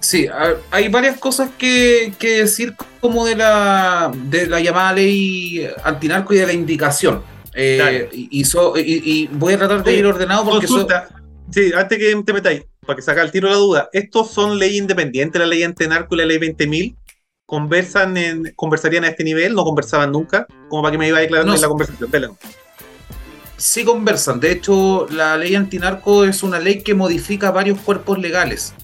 [0.00, 0.28] Sí,
[0.70, 6.46] hay varias cosas que, decir como de la, de la llamada ley antinarco y de
[6.46, 7.22] la indicación.
[7.54, 10.66] Eh, y, voy a tratar de ir ordenado porque...
[11.50, 14.78] Sí, antes que te metáis, para que saca el tiro la duda, ¿estos son leyes
[14.78, 16.96] independientes, la ley antinarco y la ley 20.000?
[17.46, 19.54] ¿Conversan en, ¿Conversarían a este nivel?
[19.54, 20.46] ¿No conversaban nunca?
[20.68, 22.10] Como para que me iba declarando en la conversación.
[23.56, 24.40] Sí conversan.
[24.40, 28.74] De hecho, la ley antinarco es una ley que modifica varios cuerpos legales.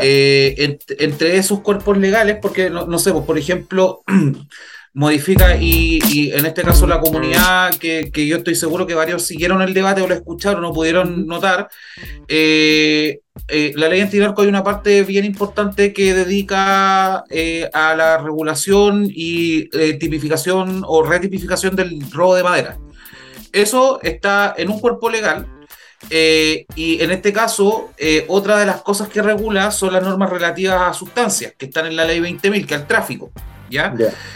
[0.00, 4.02] Eh, entre esos cuerpos legales, porque no, sé, pues, por ejemplo,
[4.94, 9.74] modifica y, en este caso la comunidad, que, yo estoy seguro que varios siguieron el
[9.74, 11.68] debate o lo escucharon o pudieron notar,
[12.28, 19.06] eh, eh, la ley antinarco hay una parte bien importante que dedica a la regulación
[19.08, 19.68] y
[19.98, 22.78] tipificación o retipificación del robo de madera.
[23.52, 25.46] Eso está en un cuerpo legal
[26.10, 30.30] eh, y en este caso, eh, otra de las cosas que regula son las normas
[30.30, 33.30] relativas a sustancias, que están en la ley 20.000, que es el tráfico.
[33.74, 33.94] ¿Ya?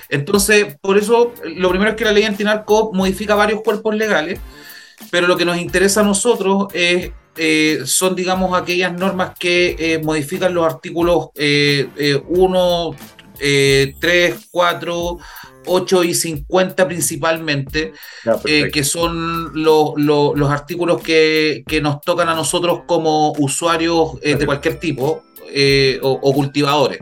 [0.08, 4.40] Entonces, por eso, lo primero es que la ley antinarco modifica varios cuerpos legales,
[5.10, 10.52] pero lo que nos interesa a nosotros es, eh, son, digamos, aquellas normas que modifican
[10.52, 12.96] los artículos 1,
[14.00, 15.18] 3, 4,
[15.68, 17.92] 8 y 50 principalmente,
[18.44, 24.80] eh, que son los artículos que, nos tocan a nosotros como usuarios eh, de cualquier
[24.80, 26.98] tipo eh, o, cultivadores.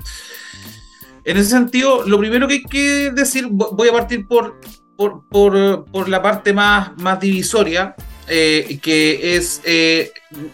[1.27, 4.61] En ese sentido, lo primero que hay que decir, voy a partir por,
[4.97, 7.95] por, la parte más, más divisoria,
[8.27, 9.61] que es,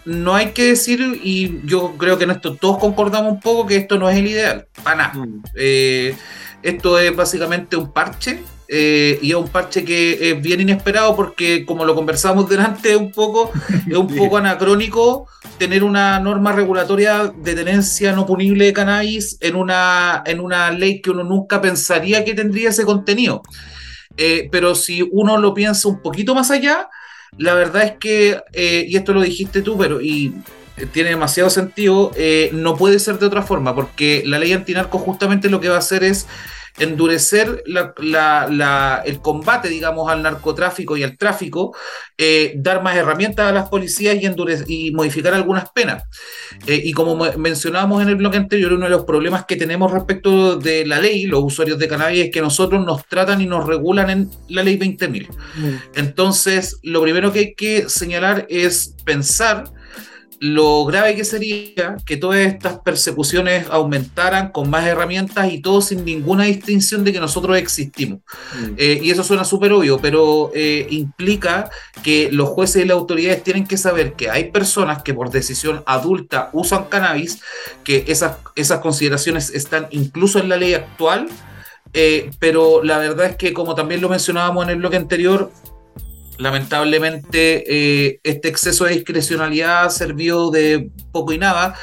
[0.07, 3.77] no hay que decir, y yo creo que en esto todos concordamos un poco, que
[3.77, 5.15] esto no es el ideal, para nada.
[5.15, 5.43] Mm.
[6.63, 8.41] Esto es básicamente un parche
[8.75, 13.13] eh, y es un parche que es bien inesperado porque, como lo conversamos delante un
[13.13, 13.53] poco,
[13.87, 19.57] es un poco anacrónico tener una norma regulatoria de tenencia no punible de cannabis en
[19.57, 23.43] una, en una ley que uno nunca pensaría que tendría ese contenido.
[24.17, 26.89] Eh, pero si uno lo piensa un poquito más allá,
[27.37, 30.33] la verdad es que, eh, y esto lo dijiste tú, pero y
[30.93, 32.11] tiene demasiado sentido,
[32.53, 35.81] no puede ser de otra forma, porque la ley antinarco justamente lo que va a
[35.81, 36.27] hacer es
[36.79, 41.77] endurecer el combate, digamos, al narcotráfico y al tráfico,
[42.17, 46.05] eh, dar más herramientas a las policías y, y modificar algunas penas.
[46.67, 50.57] Eh, y como mencionábamos en el bloque anterior, uno de los problemas que tenemos respecto
[50.57, 54.11] de la ley, los usuarios de cannabis, es que nosotros nos tratan y nos regulan
[54.11, 55.29] en la ley 20.000.
[55.29, 55.77] Mm.
[55.95, 59.65] Entonces, lo primero que hay que señalar es pensar
[60.43, 66.05] lo grave que sería que todas estas persecuciones aumentaran con más herramientas y todo sin
[66.05, 68.23] ninguna distinción de que nosotros existimos.
[68.59, 68.75] Mm.
[68.77, 71.71] Eh, y eso suena súper obvio, pero eh, implica
[72.03, 75.85] que los jueces y las autoridades tienen que saber que hay personas que por decisión
[75.87, 77.41] adulta usan cannabis,
[77.85, 81.29] que esas, esas consideraciones están incluso en la ley actual.
[81.95, 85.53] Eh, pero la verdad es que, como también lo mencionábamos en el bloque anterior,
[86.43, 91.75] lamentablemente eh, este exceso de discrecionalidad servido de poco y nada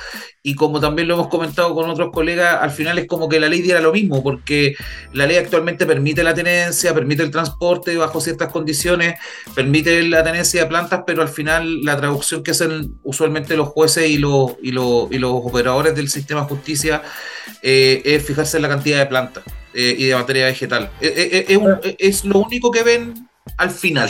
[0.41, 3.49] y como también lo hemos comentado con otros colegas, al final es como que la
[3.49, 4.73] ley diera lo mismo, porque
[5.11, 9.19] la ley actualmente permite la tenencia, permite el transporte bajo ciertas condiciones,
[9.53, 14.09] permite la tenencia de plantas, pero al final la traducción que hacen usualmente los jueces
[14.09, 17.01] y los, y los, y los operadores del sistema de justicia
[17.61, 19.43] eh, es fijarse en la cantidad de plantas
[19.73, 20.89] eh, y de materia vegetal.
[21.01, 24.09] es lo único que ven al final.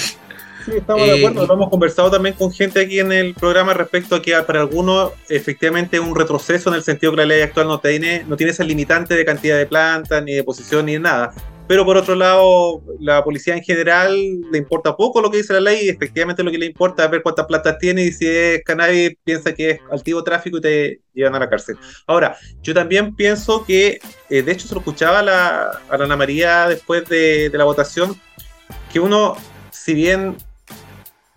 [0.65, 1.43] Sí, estamos de acuerdo.
[1.43, 4.61] Eh, lo hemos conversado también con gente aquí en el programa respecto a que para
[4.61, 8.35] algunos efectivamente es un retroceso en el sentido que la ley actual no tiene, no
[8.35, 11.33] tiene ese limitante de cantidad de plantas, ni de posición, ni de nada.
[11.69, 14.11] Pero por otro lado, la policía en general
[14.51, 17.11] le importa poco lo que dice la ley y efectivamente lo que le importa es
[17.11, 21.01] ver cuántas plantas tiene y si es cannabis piensa que es altivo tráfico y te
[21.13, 21.77] llevan a la cárcel.
[22.07, 23.99] Ahora, yo también pienso que,
[24.31, 27.65] eh, de hecho se lo escuchaba a la, a Ana María después de, de la
[27.65, 28.19] votación,
[28.91, 29.37] que uno,
[29.69, 30.37] si bien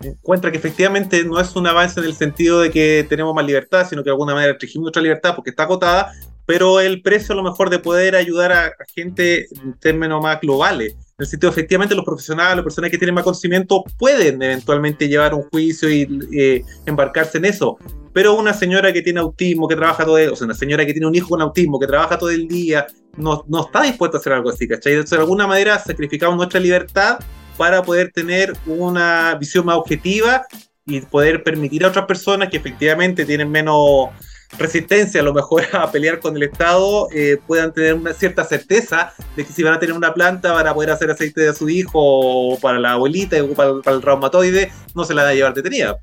[0.09, 3.87] encuentra que efectivamente no es un avance en el sentido de que tenemos más libertad,
[3.89, 6.11] sino que de alguna manera restringimos nuestra libertad porque está acotada,
[6.45, 10.93] pero el precio a lo mejor de poder ayudar a, gente en términos más globales.
[10.93, 15.33] En el sentido, efectivamente, los profesionales, las personas que tienen más conocimiento pueden eventualmente llevar
[15.33, 17.77] un juicio y eh, embarcarse en eso.
[18.13, 20.93] Pero una señora que tiene autismo, que trabaja todo el o sea, una señora que
[20.93, 24.19] tiene un hijo con autismo, que trabaja todo el día, no, no está dispuesta a
[24.19, 24.95] hacer algo así, ¿cachai?
[24.95, 27.19] De alguna manera sacrificamos nuestra libertad
[27.57, 30.45] para poder tener una visión más objetiva
[30.85, 34.09] y poder permitir a otras personas que efectivamente tienen menos
[34.57, 39.13] resistencia a lo mejor a pelear con el Estado eh, puedan tener una cierta certeza
[39.35, 41.99] de que si van a tener una planta para poder hacer aceite de su hijo
[41.99, 45.97] o para la abuelita o para, el reumatoide, no se la va a llevar detenida.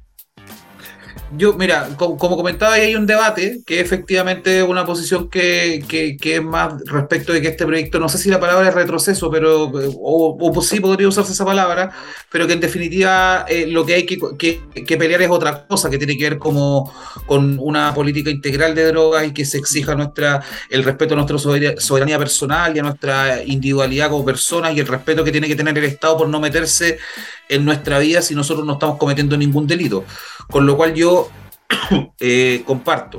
[1.33, 6.43] Yo, mira, como, comentaba, hay un debate que efectivamente es una posición que, que, es
[6.43, 10.37] más respecto de que este proyecto, no sé si la palabra es retroceso, pero o,
[10.41, 11.93] o sí podría usarse esa palabra,
[12.31, 15.99] pero que en definitiva eh, lo que hay que, que, pelear es otra cosa, que
[15.99, 16.93] tiene que ver como
[17.27, 21.39] con una política integral de drogas y que se exija nuestra el respeto a nuestra
[21.39, 25.79] soberanía personal y a nuestra individualidad como personas y el respeto que tiene que tener
[25.79, 26.99] el Estado por no meterse
[27.51, 30.05] en nuestra vida si nosotros no estamos cometiendo ningún delito.
[30.51, 31.31] Con lo cual yo
[32.21, 33.19] eh, comparto.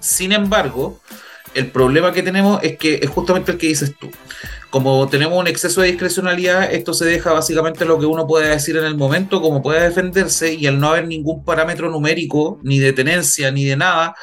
[0.00, 1.00] Sin embargo,
[1.54, 4.10] el problema que tenemos es que es justamente el que dices tú
[4.74, 8.76] como tenemos un exceso de discrecionalidad, esto se deja básicamente lo que uno puede decir
[8.76, 12.92] en el momento, como puede defenderse, y al no haber ningún parámetro numérico, ni de
[12.92, 14.16] tenencia, ni de nada,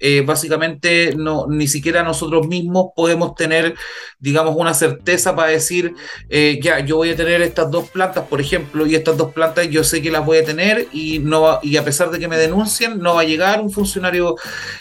[0.00, 3.74] eh, básicamente no, ni siquiera nosotros mismos podemos tener,
[4.18, 5.92] digamos, una certeza para decir,
[6.30, 9.68] eh, ya, yo voy a tener estas dos plantas, por ejemplo, y estas dos plantas
[9.68, 12.38] yo sé que las voy a tener, y, no y a pesar de que me
[12.38, 14.36] denuncien, no va a llegar un funcionario.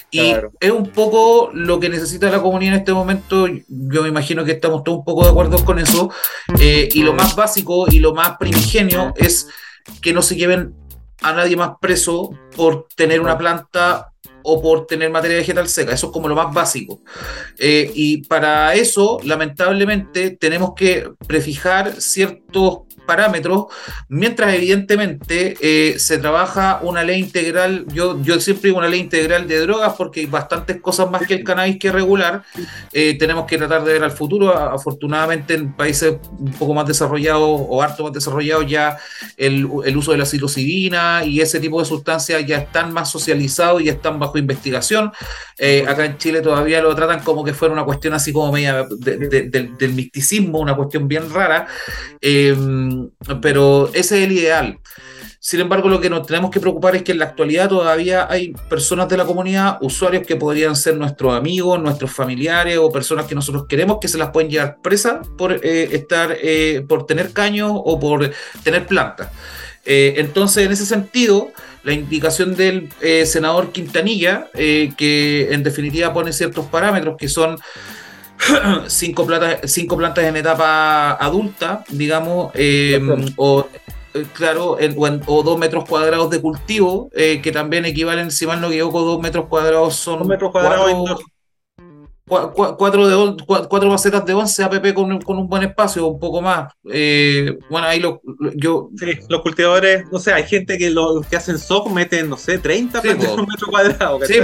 [0.10, 4.46] Y es un poco lo que necesita la comunidad en este momento, yo me imagino
[4.46, 6.12] que estamos todos un poco de acuerdo con eso.
[6.60, 9.48] Eh, y lo más básico y lo más primigenio es
[10.02, 10.76] que no se lleven
[11.22, 14.12] a nadie más preso por tener una planta
[14.44, 15.92] o por tener materia vegetal seca.
[15.92, 17.02] Eso es como lo más básico.
[17.58, 23.66] Eh, y para eso, lamentablemente, tenemos que prefijar ciertos parámetros,
[24.10, 29.60] mientras evidentemente eh, se trabaja una ley integral, yo, siempre digo una ley integral de
[29.62, 32.44] drogas porque hay bastantes cosas más que el cannabis que regular,
[32.94, 37.44] eh, tenemos que tratar de ver al futuro, afortunadamente en países un poco más desarrollados
[37.50, 38.98] o harto más desarrollados ya
[39.38, 43.90] el, uso de la psilocibina y ese tipo de sustancias ya están más socializados y
[43.90, 45.12] están bajo investigación,
[45.58, 48.86] eh, acá en Chile todavía lo tratan como que fuera una cuestión así como media
[49.00, 51.68] del misticismo, una cuestión bien rara.
[53.42, 54.80] Pero ese es el ideal.
[55.40, 58.54] Sin embargo, lo que nos tenemos que preocupar es que en la actualidad todavía hay
[58.70, 63.36] personas de la comunidad, usuarios que podrían ser nuestros amigos, nuestros familiares o personas que
[63.36, 67.72] nosotros queremos que se las pueden llevar presas por eh, estar, eh, por tener caños
[67.74, 68.30] o por
[68.64, 69.30] tener plantas.
[69.86, 71.52] Eh, entonces, en ese sentido,
[71.84, 72.90] la indicación del
[73.26, 77.58] senador Quintanilla, que en definitiva pone ciertos parámetros que son
[78.88, 83.00] cinco, plantas, cinco plantas en etapa adulta, digamos, eh,
[83.36, 83.68] o
[84.14, 84.78] eh, claro,
[85.26, 89.22] o, dos metros cuadrados de cultivo, eh, que también equivalen, si mal no equivoco, dos
[89.22, 91.22] metros cuadrados son dos metros cuadrados
[92.78, 96.74] cuatro, de cuatro macetas de 11 APP con, con un buen espacio, un poco más.
[96.84, 98.22] bueno, ahí lo,
[98.54, 98.90] yo...
[98.98, 102.58] Sí, los cultivadores, no sé, hay gente que los que hacen soft meten, no sé,
[102.58, 104.20] 30 sí, por metro cuadrado.
[104.26, 104.42] Sí,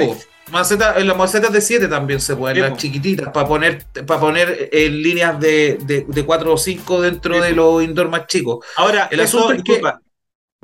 [0.48, 5.02] en las macetas de 7 también se pueden, las chiquititas, para poner, para poner en
[5.02, 5.78] líneas de,
[6.08, 8.66] de, 4 o 5 dentro de los indoor más chicos.
[8.76, 9.82] Ahora, el asunto es que.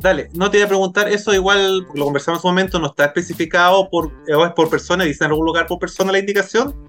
[0.02, 3.06] Dale, no te voy a preguntar, eso igual, lo conversamos en su momento, no está
[3.06, 6.89] especificado por, es por persona, dice en algún lugar por persona la indicación.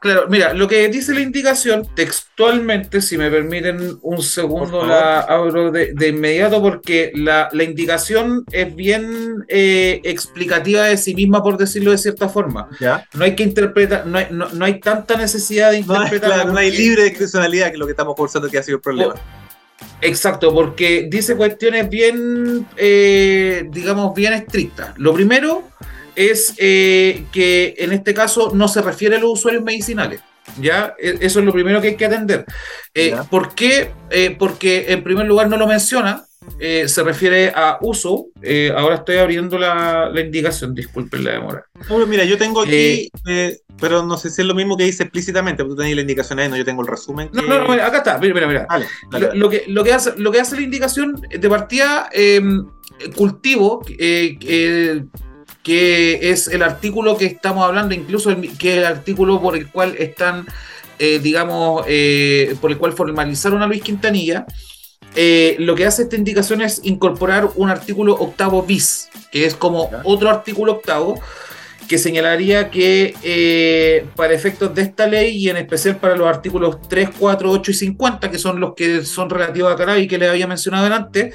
[0.00, 5.72] Claro, mira, lo que dice la indicación textualmente, si me permiten un segundo, la abro
[5.72, 11.98] de, inmediato porque la, indicación es bien eh, explicativa de sí misma, por decirlo de
[11.98, 12.68] cierta forma.
[12.78, 13.06] ¿Ya?
[13.14, 16.46] No hay que interpretar, no hay, no, hay tanta necesidad de interpretar.
[16.46, 19.14] No, hay libre discrecionalidad, que es lo que estamos conversando que ha sido el problema.
[20.00, 24.96] Exacto, porque dice cuestiones bien, eh, digamos, bien estrictas.
[24.96, 25.64] Lo primero
[26.18, 30.20] es eh, que en este caso no se refiere a los usuarios medicinales.
[30.60, 30.94] ¿ya?
[30.98, 32.44] E, eso es lo primero que hay que atender.
[32.92, 33.92] Eh, ¿Por qué?
[34.10, 36.24] Eh, porque en primer lugar no lo menciona,
[36.58, 38.28] se refiere a uso.
[38.74, 41.64] ahora estoy abriendo la, indicación, disculpen la demora.
[42.08, 43.10] mira, yo tengo aquí,
[43.80, 46.40] pero no sé si es lo mismo que dice explícitamente, porque tú tenés la indicación
[46.40, 47.28] ahí, no, yo tengo el resumen.
[47.32, 48.48] No, no, no, acá está, mira, mira.
[48.48, 49.34] mira.
[49.34, 52.66] Lo, que, lo, que hace, lo que hace la indicación de partida, em,
[53.14, 53.84] cultivo,
[55.68, 59.96] que es el artículo que estamos hablando, incluso que es el artículo por el cual
[59.98, 60.46] están,
[60.98, 64.46] eh, digamos, eh, por el cual formalizaron a Luis Quintanilla.
[65.14, 69.90] Eh, lo que hace esta indicación es incorporar un artículo octavo bis, que es como
[70.04, 71.20] otro artículo octavo,
[71.86, 76.78] que señalaría que eh, para efectos de esta ley y en especial para los artículos
[76.88, 80.30] 3, 4, 8 y 50, que son los que son relativos a cannabis que les
[80.30, 81.34] había mencionado antes,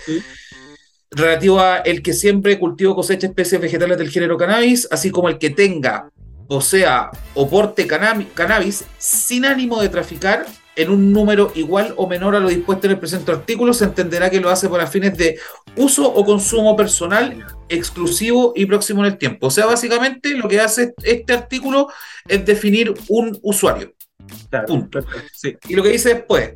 [1.16, 5.38] relativo a el que siempre cultivo cosecha especies vegetales del género cannabis, así como el
[5.38, 6.10] que tenga,
[6.48, 10.46] o sea, o porte cannabis sin ánimo de traficar
[10.76, 14.30] en un número igual o menor a lo dispuesto en el presente artículo, se entenderá
[14.30, 15.40] que lo hace para fines de
[15.76, 19.48] uso o consumo personal, exclusivo y próximo en el tiempo.
[19.48, 21.90] O sea, básicamente lo que hace este artículo
[22.28, 23.94] es definir un usuario.
[24.66, 25.00] Punto.
[25.68, 26.54] Y lo que dice después,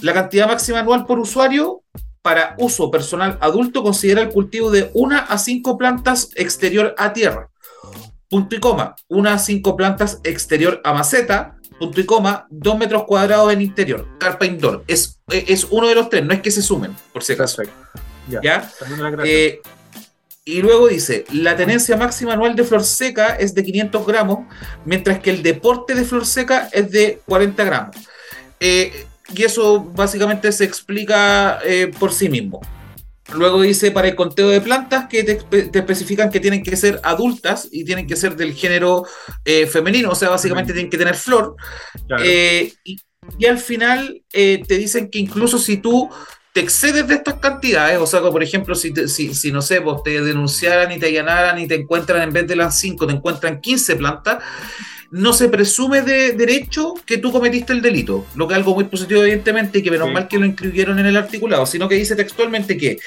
[0.00, 1.82] la cantidad máxima anual por usuario
[2.22, 7.50] para uso personal adulto considera el cultivo de una a cinco plantas exterior a tierra.
[8.28, 13.04] Punto y coma, una a cinco plantas exterior a maceta, punto y coma, dos metros
[13.04, 14.84] cuadrados en interior, carpa indoor.
[14.86, 17.62] Es, es uno de los tres, no es que se sumen, por si acaso.
[18.42, 18.70] ¿Ya?
[19.24, 19.60] Eh,
[20.44, 24.46] y luego dice, la tenencia máxima anual de flor seca es de 500 gramos,
[24.84, 27.96] mientras que el deporte de flor seca es de 40 gramos.
[28.60, 32.60] Eh, y eso básicamente se explica eh, por sí mismo.
[33.32, 37.68] Luego dice para el conteo de plantas que te, especifican que tienen que ser adultas
[37.70, 39.04] y tienen que ser del género
[39.44, 41.54] eh, femenino, o sea, básicamente tienen que tener flor.
[42.24, 42.98] Eh, y,
[43.46, 46.10] al final te dicen que incluso si tú
[46.52, 50.02] te excedes de estas cantidades, o sea, por ejemplo, si, si, si, no sé, vos
[50.02, 53.60] te denunciaran y te allanaran y te encuentran en vez de las 5, te encuentran
[53.60, 54.42] 15 plantas,
[55.10, 58.84] no se presume de derecho que tú cometiste el delito, lo que es algo muy
[58.84, 62.14] positivo evidentemente y que menos mal que lo incluyeron en el articulado, sino que dice
[62.14, 62.98] textualmente que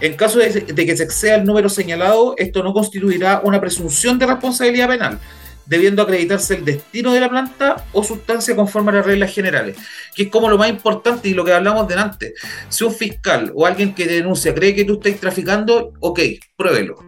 [0.00, 4.26] en caso de, que se exceda el número señalado, esto no constituirá una presunción de
[4.26, 5.18] responsabilidad penal,
[5.66, 9.76] debiendo acreditarse el destino de la planta o sustancia conforme a las reglas generales,
[10.14, 12.34] que es como lo más importante y lo que hablamos delante.
[12.68, 16.20] Si un fiscal o alguien que denuncia cree que tú estás traficando, ok,
[16.56, 17.07] pruébelo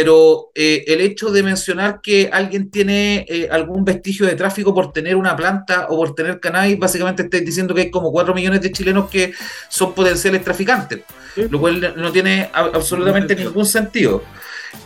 [0.00, 4.92] pero eh, el hecho de mencionar que alguien tiene eh, algún vestigio de tráfico por
[4.92, 8.60] tener una planta o por tener cannabis, básicamente estáis diciendo que hay como 4 millones
[8.60, 9.32] de chilenos que
[9.68, 11.00] son potenciales traficantes,
[11.34, 14.22] lo cual no tiene absolutamente ningún sentido.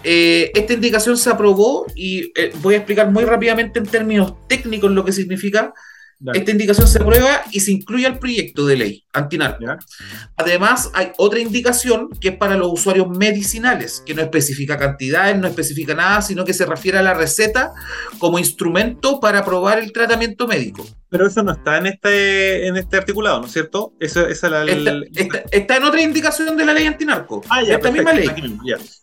[0.03, 2.33] Eh, esta indicación se aprobó y
[2.63, 5.75] voy a explicar muy rápidamente en términos técnicos lo que significa.
[6.33, 9.64] Esta indicación se aprueba y se incluye al proyecto de ley antinarco.
[10.37, 15.49] Además, hay otra indicación que es para los usuarios medicinales, que no especifica cantidades, no
[15.49, 17.73] especifica nada, sino que se refiere a la receta
[18.18, 20.87] como instrumento para aprobar el tratamiento médico.
[21.13, 23.93] Pero eso no está en este, en este articulado, ¿no es cierto?
[24.01, 27.43] Esa, esa la, está, está, en otra indicación de la ley antinarco.
[27.51, 28.31] Ah, ya, esta misma ley.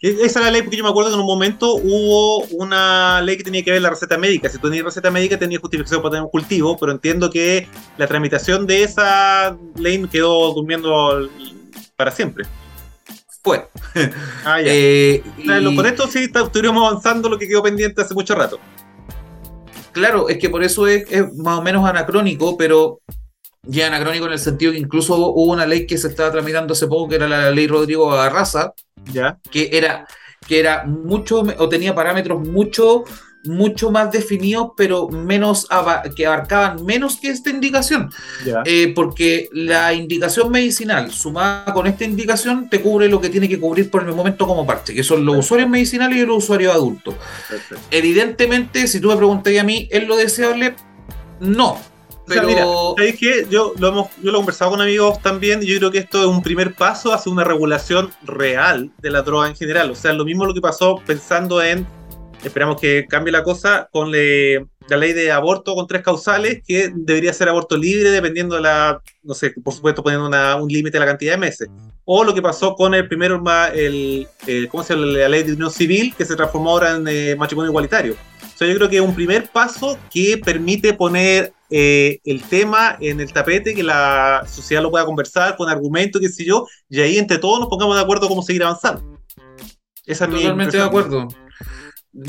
[0.01, 3.21] E, esa es la ley porque yo me acuerdo que en un momento hubo una
[3.21, 4.49] ley que tenía que ver la receta médica.
[4.49, 7.67] Si tú tenías receta médica, tenías justificación para tener un cultivo, pero entiendo que
[7.99, 11.29] la tramitación de esa ley quedó durmiendo
[11.95, 12.45] para siempre.
[13.43, 13.69] Fue.
[14.45, 14.71] Ah, ya.
[14.73, 15.23] Eh,
[15.75, 18.59] con esto sí estuvimos avanzando lo que quedó pendiente hace mucho rato.
[19.99, 23.01] Claro, es que por eso es, más o menos anacrónico, pero
[23.63, 26.87] ya anacrónico en el sentido que incluso hubo una ley que se estaba tramitando hace
[26.87, 28.73] poco, que era la ley Rodrigo Agarraza,
[29.11, 29.37] ya.
[29.51, 30.07] que era,
[30.47, 33.03] que era mucho, o tenía parámetros mucho
[33.45, 35.67] mucho más definidos, pero menos
[36.15, 38.11] que abarcaban menos que esta indicación.
[38.65, 43.59] Eh, porque la indicación medicinal sumada con esta indicación te cubre lo que tiene que
[43.59, 47.15] cubrir por el momento como parte, que son los usuarios medicinales y los usuarios adultos.
[47.91, 50.75] Evidentemente, si tú me preguntas a mí, ¿es lo deseable?
[51.39, 51.79] No.
[52.27, 52.95] Pero...
[52.95, 55.97] que yo lo, hemos, yo lo he conversado con amigos también y yo creo que
[55.97, 59.89] esto es un primer paso hacia una regulación real de la droga en general.
[59.89, 61.87] O sea, lo mismo lo que pasó pensando en
[62.43, 67.33] Esperamos que cambie la cosa con la ley de aborto con tres causales, que debería
[67.33, 70.29] ser aborto libre dependiendo de la, no sé, por supuesto poniendo
[70.61, 71.69] un límite a la cantidad de meses.
[72.05, 74.27] O lo que pasó con el primero, el,
[74.69, 75.05] ¿cómo se llama?
[75.07, 78.13] La ley de unión civil, que se transformó ahora en eh, matrimonio igualitario.
[78.41, 82.97] O sea, yo creo que es un primer paso que permite poner eh, el tema
[82.99, 86.99] en el tapete, que la sociedad lo pueda conversar con argumentos, qué sé yo, y
[86.99, 89.19] ahí entre todos nos pongamos de acuerdo cómo seguir avanzando.
[90.05, 91.27] Esa es Totalmente de acuerdo.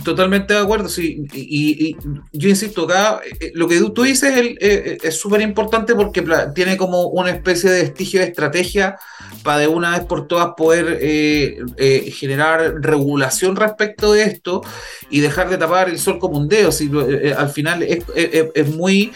[0.05, 1.27] Totalmente de acuerdo, sí.
[1.33, 1.97] Y,
[2.33, 4.57] yo insisto, acá eh, lo que tú dices es
[5.03, 6.25] eh, súper importante porque
[6.55, 8.97] tiene como una especie de vestigio de estrategia
[9.43, 14.63] para de una vez por todas poder eh, generar regulación respecto de esto
[15.09, 16.73] y dejar de tapar el sol como un dedo.
[16.73, 16.91] Si,
[17.37, 19.13] al final es, es muy,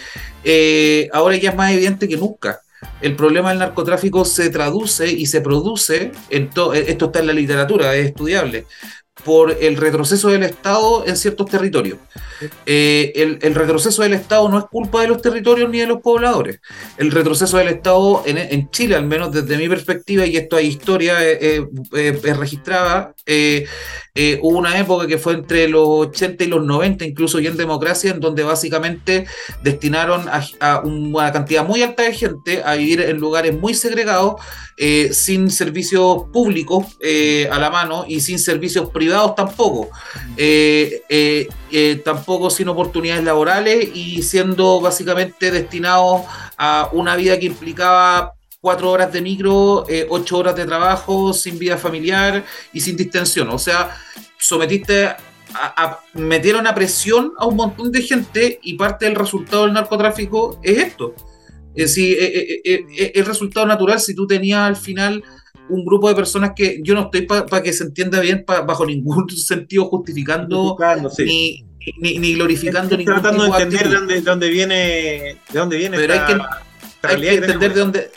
[1.12, 2.61] ahora ya es más evidente que nunca
[3.01, 7.95] el problema del narcotráfico se traduce y se produce, en esto está en la literatura,
[7.95, 8.66] es estudiable,
[9.25, 11.99] por el retroceso del Estado en ciertos territorios.
[12.66, 16.61] Eh, el, retroceso del Estado no es culpa de los territorios ni de los pobladores.
[16.99, 21.16] El retroceso del Estado en, Chile, al menos desde mi perspectiva, y esto hay historia
[21.22, 23.14] eh, eh, registrada,
[24.17, 28.12] eh, hubo una época que fue entre los 80 y los 90, incluso en democracia,
[28.12, 29.27] en donde básicamente
[29.65, 34.35] destinaron a, una cantidad muy alta de gente a vivir en lugares muy segregados,
[34.77, 39.89] eh, sin servicios públicos eh, a la mano y sin servicios privados tampoco.
[42.05, 46.23] tampoco sin oportunidades laborales y siendo básicamente destinados
[46.57, 48.35] a una vida que implicaba
[48.65, 52.43] cuatro horas de micro, eh, ocho horas de trabajo, sin vida familiar
[52.73, 53.51] y sin distensión.
[53.51, 53.95] O sea,
[54.39, 55.05] sometiste
[55.53, 60.59] a, metieron a presión a un montón de gente y parte del resultado del narcotráfico
[60.62, 61.15] es esto.
[61.75, 65.23] Es decir, eh, eh, el resultado natural si tú tenías al final
[65.69, 69.29] un grupo de personas que yo no estoy para que se entienda bien bajo ningún
[69.37, 70.79] sentido justificando
[71.19, 71.67] ni,
[72.01, 74.77] ni, glorificando ningún tratando de entender de dónde, de dónde, viene
[75.53, 76.43] de dónde viene pero hay que,
[77.03, 78.11] hay que entender de dónde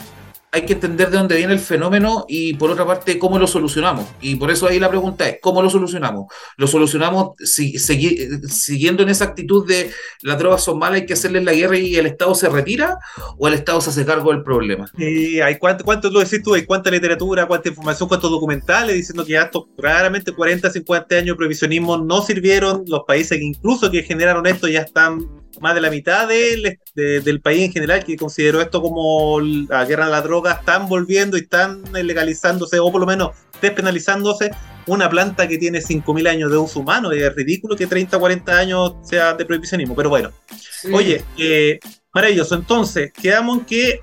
[0.52, 4.06] hay que entender de dónde viene el fenómeno y por otra parte cómo lo solucionamos.
[4.22, 6.28] Y por eso ahí la pregunta es, ¿cómo lo solucionamos?
[6.56, 9.91] ¿Lo solucionamos siguiendo en esa actitud de
[10.22, 12.98] las drogas son malas, hay que hacerles la guerra y el Estado se retira?
[13.38, 14.89] ¿O el Estado se hace cargo del problema?
[14.98, 19.26] Sí, hay cuánto, cuánto lo decís tú, hay cuánta literatura, cuánta información, cuántos documentales diciendo
[19.26, 24.02] que estos raramente 40, 50 años de provisionismo no sirvieron, los países que incluso que
[24.02, 28.82] generaron esto ya están más de la mitad del país en general que consideró esto
[28.82, 33.32] como la guerra de la droga, están volviendo y están legalizándose, o por lo menos
[33.62, 34.51] despenalizándose,
[34.86, 37.14] una planta que tiene 5.000 años de uso humano.
[37.14, 40.32] Y es ridículo que 30, 40 años sea de prohibicionismo, pero bueno.
[40.93, 41.80] Oye, eh,
[42.14, 42.55] maravilloso.
[42.55, 44.01] Entonces, quedamos en que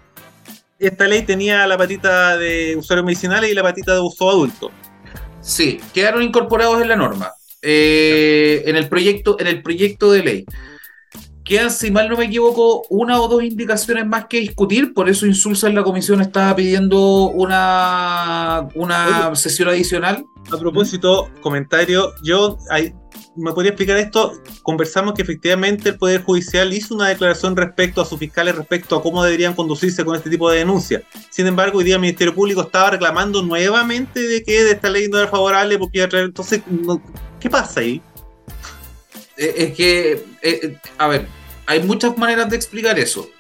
[0.79, 4.71] esta ley tenía la patita de usuarios medicinales y la patita de uso adulto.
[5.41, 7.33] Sí, quedaron incorporados en la norma.
[7.63, 10.45] Eh, en el proyecto, en el proyecto de ley
[11.45, 15.27] quedan, si mal no me equivoco, una o dos indicaciones más que discutir, por eso
[15.27, 20.25] Insulsa en la comisión estaba pidiendo una, una sesión adicional.
[20.53, 22.59] A propósito, comentario, yo
[23.37, 24.33] me podría explicar esto,
[24.63, 29.03] conversamos que efectivamente el Poder Judicial hizo una declaración respecto a sus fiscales, respecto a
[29.03, 31.03] cómo deberían conducirse con este tipo de denuncias.
[31.31, 35.19] Sin embargo, hoy día el Ministerio Público estaba reclamando nuevamente de que esta ley no
[35.19, 36.27] era favorable porque iba a traer...
[36.27, 36.63] Entonces,
[37.41, 38.01] ¿qué pasa ahí?
[39.37, 41.27] Eh, es que, eh, eh, a ver,
[41.67, 43.31] hay muchas maneras de explicar eso.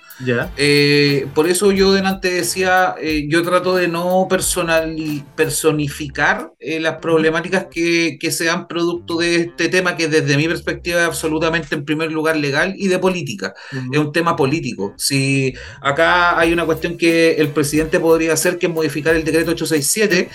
[0.56, 4.94] Eh, por eso yo delante decía, eh, yo trato de no personal,
[5.34, 11.00] personificar eh, las problemáticas que, que, sean producto de este tema que desde mi perspectiva
[11.00, 13.54] es absolutamente en primer lugar legal y de política.
[13.92, 14.94] Es un tema político.
[14.96, 19.50] Si acá hay una cuestión que el presidente podría hacer, que es modificar el decreto
[19.52, 20.28] 867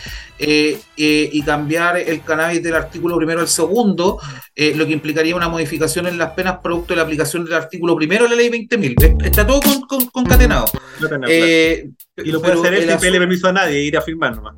[0.96, 4.20] y cambiar el cannabis del artículo primero al segundo,
[4.56, 8.26] lo que implicaría una modificación en las penas producto de la aplicación del artículo primero
[8.26, 9.26] de la ley 20.000.
[9.26, 9.62] Está todo
[10.12, 10.66] concatenado.
[11.28, 14.56] Eh, y lo puede hacer él sin pedirle permiso a nadie, ir a firmar nomás.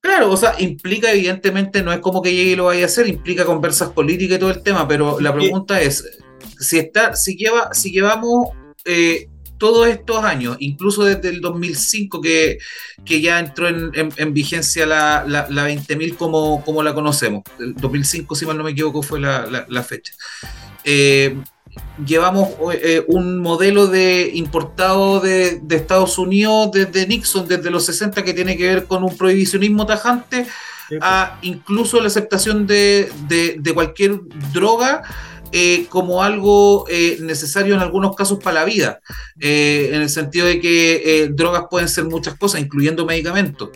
[0.00, 3.06] Claro, o sea, implica evidentemente, no es como que llegue y lo vaya a hacer,
[3.08, 6.18] implica conversas políticas y todo el tema, pero la pregunta es,
[6.58, 8.50] si está, si lleva, si llevamos
[8.84, 9.28] eh,
[9.58, 12.58] todos estos años, incluso desde el 2005 que,
[13.04, 18.46] que ya entró en, vigencia la, la, 20.000 como, como la conocemos, el 2005 si
[18.46, 20.12] mal no me equivoco fue la, la fecha.
[20.84, 21.36] Eh,
[22.04, 28.34] llevamos eh, un modelo de importado de, Estados Unidos desde Nixon, desde los 60, que
[28.34, 30.46] tiene que ver con un prohibicionismo tajante,
[30.88, 31.00] pues.
[31.02, 33.10] a incluso la aceptación de,
[33.74, 34.20] cualquier
[34.52, 35.02] droga.
[35.50, 39.00] Eh, como algo eh, necesario en algunos casos para la vida,
[39.40, 43.70] en el sentido de que drogas pueden ser muchas cosas, incluyendo medicamentos.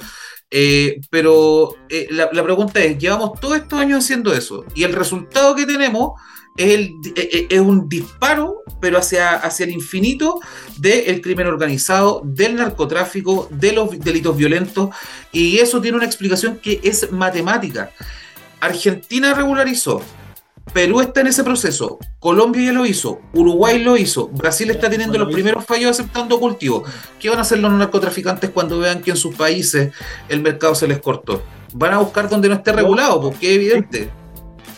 [1.09, 1.74] pero
[2.11, 6.12] la, la pregunta es, llevamos todos estos años haciendo eso y el resultado que tenemos
[6.57, 10.40] es, el, e, e, un disparo, pero hacia, hacia el infinito
[10.78, 14.90] del crimen organizado, del narcotráfico, de los delitos violentos,
[15.32, 17.90] y eso tiene una explicación que es matemática.
[18.61, 20.03] Argentina regularizó,
[20.72, 25.18] Perú está en ese proceso, Colombia ya lo hizo, Uruguay lo hizo, Brasil está teniendo
[25.18, 26.88] los primeros fallos aceptando cultivos.
[27.18, 29.92] ¿Qué van a hacer los narcotraficantes cuando vean que en sus países
[30.28, 31.42] el mercado se les cortó?
[31.74, 34.22] Van a buscar donde no esté regulado, porque es evidente.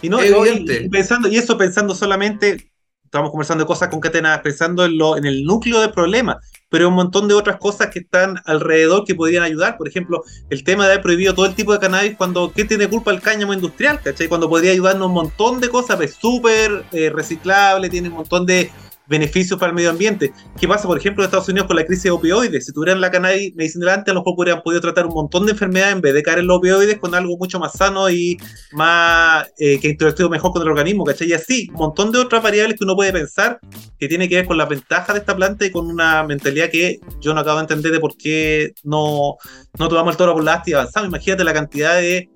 [0.05, 2.71] Y no, Y, pensando, y eso pensando solamente,
[3.05, 6.39] estamos conversando de cosas concatenadas, pensando en, lo, en el núcleo del problema,
[6.69, 9.79] pero un montón de otras cosas que están alrededor que podrían ayudar.
[9.79, 12.87] Por ejemplo, el tema de haber prohibido todo el tipo de cannabis cuando, ¿qué tiene
[12.87, 13.99] culpa el cáñamo industrial?
[14.03, 14.29] ¿Cachai?
[14.29, 18.71] Cuando podría ayudarnos un montón de cosas, es súper eh, reciclable, tiene un montón de
[19.07, 20.33] beneficios para el medio ambiente.
[20.59, 22.67] ¿Qué pasa, por ejemplo, en Estados Unidos con la crisis de opioides?
[22.67, 25.53] Si tuvieran la cannabis medicinal antes, a lo mejor hubieran podido tratar un montón de
[25.53, 28.39] enfermedades en vez de caer en los opioides con algo mucho más sano y
[28.73, 31.29] más eh, que introducido mejor con el organismo, ¿cachai?
[31.29, 33.61] Y así, un montón de otras variables que uno puede pensar
[33.99, 37.01] que tiene que ver con la ventaja de esta planta y con una mentalidad que
[37.21, 39.37] yo no acabo de entender de por qué no,
[39.79, 41.09] no tomamos el toro por la y avanzamos.
[41.09, 42.31] Imagínate la cantidad de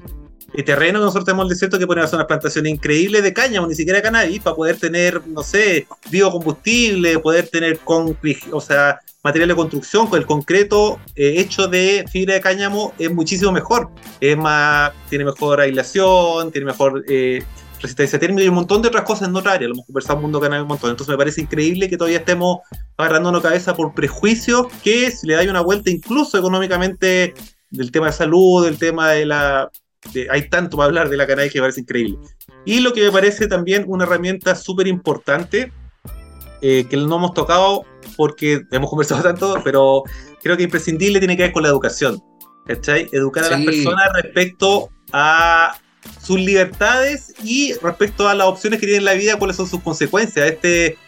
[0.64, 3.66] terreno que nosotros tenemos en el desierto que pueden hacer una plantación increíble de cáñamo,
[3.66, 8.16] ni siquiera cannabis, para poder tener, no sé, biocombustible, poder tener con,
[8.52, 13.12] o sea, material de construcción con el concreto eh, hecho de fibra de cáñamo es
[13.12, 13.90] muchísimo mejor.
[14.20, 17.42] Es más, tiene mejor aislación, tiene mejor eh,
[17.80, 19.68] resistencia térmica y un montón de otras cosas en otra área.
[19.68, 20.90] Lo hemos conversado en Mundo Cannabis un montón.
[20.90, 22.58] Entonces me parece increíble que todavía estemos
[22.96, 27.34] agarrando una cabeza por prejuicios que si le da una vuelta incluso económicamente
[27.70, 29.70] del tema de salud, del tema de la...
[30.30, 32.18] hay tanto para hablar de la cannabis que me parece increíble.
[32.64, 35.72] Y lo que me parece también una herramienta súper importante
[36.60, 37.84] eh, que no hemos tocado
[38.16, 40.02] porque hemos conversado tanto, pero
[40.42, 42.22] creo que imprescindible tiene que ver con la educación.
[42.66, 43.08] ¿Cachai?
[43.12, 45.78] Educar a las personas respecto a
[46.20, 49.80] sus libertades y respecto a las opciones que tienen en la vida, cuáles son sus
[49.80, 50.50] consecuencias.
[50.50, 50.98] Este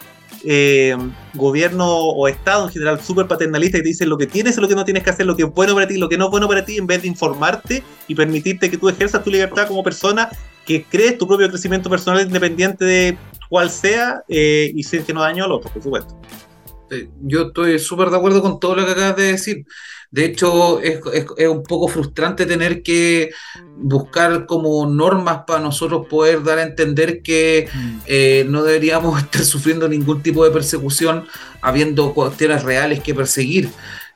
[0.43, 0.95] eh,
[1.33, 4.67] gobierno o Estado en general súper paternalista que te dice lo que tienes y lo
[4.67, 6.31] que no tienes que hacer, lo que es bueno para ti, lo que no es
[6.31, 9.83] bueno para ti, en vez de informarte y permitirte que tú ejerzas tu libertad como
[9.83, 10.29] persona,
[10.65, 13.17] que crees tu propio crecimiento personal independiente de
[13.49, 16.15] cual sea eh, y sin que no daño al otro, por supuesto.
[17.21, 19.65] Yo estoy súper de acuerdo con todo lo que acabas de decir.
[20.11, 20.99] De hecho, es,
[21.47, 23.31] un poco frustrante tener que
[23.77, 27.97] buscar como normas para nosotros poder dar a entender que mm.
[28.05, 31.25] eh, no deberíamos estar sufriendo ningún tipo de persecución
[31.61, 33.69] habiendo cuestiones reales que perseguir.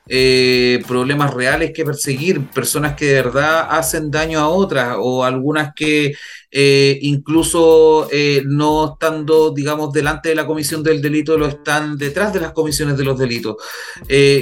[0.08, 5.74] Eh, problemas reales que perseguir, personas que de verdad hacen daño a otras o algunas
[5.74, 6.14] que
[6.52, 12.32] eh, incluso eh, no estando, digamos, delante de la comisión del delito, lo están detrás
[12.32, 13.56] de las comisiones de los delitos.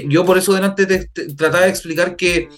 [0.06, 2.50] yo por eso delante te, trataba de explicar que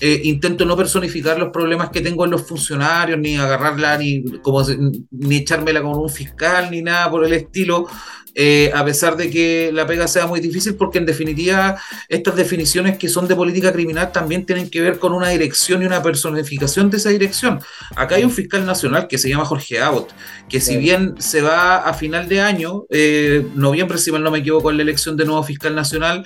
[0.00, 4.62] intento no personificar los problemas que tengo en los funcionarios, ni agarrarla, ni, como,
[5.10, 7.88] ni echármela con un fiscal, ni nada por el estilo,
[8.34, 11.76] eh, a pesar de que la pega sea muy difícil, porque en definitiva
[12.08, 15.86] estas definiciones que son de política criminal también tienen que ver con una dirección y
[15.86, 17.60] una personificación de esa dirección.
[17.94, 20.10] Acá hay un fiscal nacional que se llama Jorge Abbott,
[20.48, 24.38] que si bien se va a final de año, eh, noviembre si mal no me
[24.38, 26.24] equivoco, en la elección de nuevo fiscal nacional,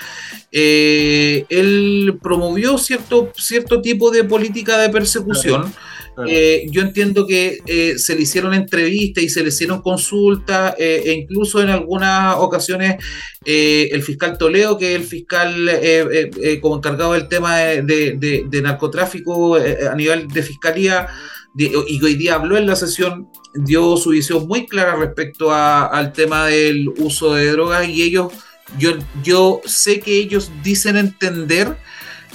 [0.53, 5.73] eh, él promovió cierto, cierto tipo de política de persecución.
[6.27, 11.03] Eh, yo entiendo que eh, se le hicieron entrevistas y se le hicieron consultas, eh,
[11.05, 12.97] e incluso en algunas ocasiones
[13.45, 15.71] el fiscal Toledo, que es el fiscal
[16.61, 21.07] como encargado del tema de, narcotráfico a nivel de fiscalía,
[21.57, 26.47] y hoy día habló en la sesión, dio su visión muy clara respecto al tema
[26.47, 28.33] del uso de drogas y ellos,
[29.23, 31.77] yo sé que ellos dicen entender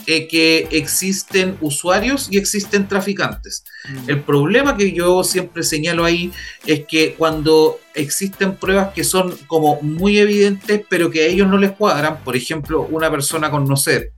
[0.08, 3.64] eh, que existen usuarios y existen traficantes.
[4.08, 6.32] El problema que yo siempre señalo ahí
[6.66, 11.58] es que cuando existen pruebas que son como muy evidentes, pero que a ellos no
[11.58, 14.14] les cuadran, por ejemplo, una persona con, no sé,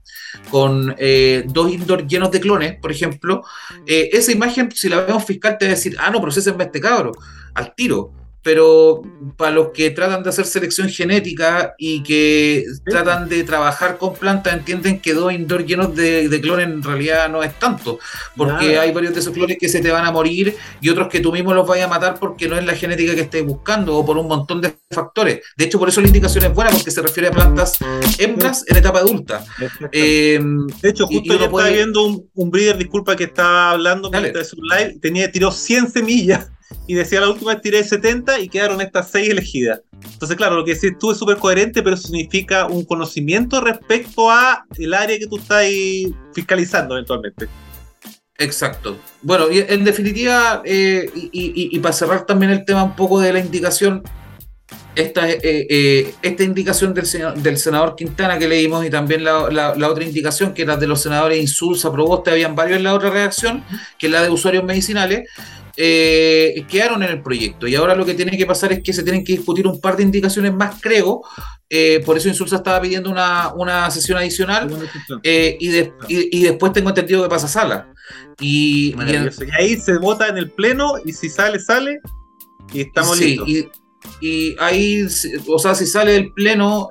[0.50, 3.42] con eh, dos indoor llenos de clones, por ejemplo,
[3.86, 6.80] eh, esa imagen, si la vemos fiscal, te va a decir, ah, no, procesenme este
[6.80, 7.12] cabro,
[7.54, 8.12] al tiro
[8.44, 9.02] pero
[9.38, 14.52] para los que tratan de hacer selección genética y que tratan de trabajar con plantas,
[14.52, 17.98] entienden que dos indoor llenos de, clones en realidad no es tanto,
[18.36, 21.20] porque hay varios de esos clones que se te van a morir y otros que
[21.20, 24.04] tú mismo los vayas a matar porque no es la genética que estés buscando o
[24.04, 25.40] por un montón de factores.
[25.56, 27.78] De hecho, por eso la indicación es buena, porque se refiere a plantas
[28.18, 29.42] hembras en etapa adulta.
[29.90, 30.38] Eh,
[30.82, 34.56] de hecho, justo yo estaba viendo un, un breeder, disculpa que estaba hablando, de su
[34.56, 36.50] live, tenía, tiró 100 semillas
[36.86, 39.80] y decía la última tiré 70 y quedaron estas 6 elegidas.
[40.12, 44.64] Entonces, claro, lo que decís tú es súper coherente, pero significa un conocimiento respecto a
[44.76, 45.64] el área que tú estás
[46.34, 47.48] fiscalizando eventualmente.
[48.38, 48.98] Exacto.
[49.22, 53.38] Bueno, y en definitiva, eh, y, para cerrar también el tema un poco de la
[53.38, 54.02] indicación,
[54.96, 60.52] esta, eh, eh, esta indicación del, senador Quintana que leímos y también la, otra indicación
[60.52, 63.64] que era de los senadores Insulza, Proboste, habían varios en la otra redacción,
[63.98, 65.28] que es la de usuarios medicinales,
[65.76, 69.02] eh, quedaron en el proyecto y ahora lo que tiene que pasar es que se
[69.02, 71.22] tienen que discutir un par de indicaciones más, creo.
[71.68, 74.70] Eh, por eso Insulsa estaba pidiendo una, sesión adicional
[75.24, 77.92] eh, y, después tengo entendido que pasa sala.
[78.38, 78.94] Y,
[79.58, 82.00] ahí se vota en el pleno y si sale, sale
[82.72, 83.48] y estamos listos.
[84.20, 85.06] Y, ahí,
[85.48, 86.88] o sea, si sale del pleno,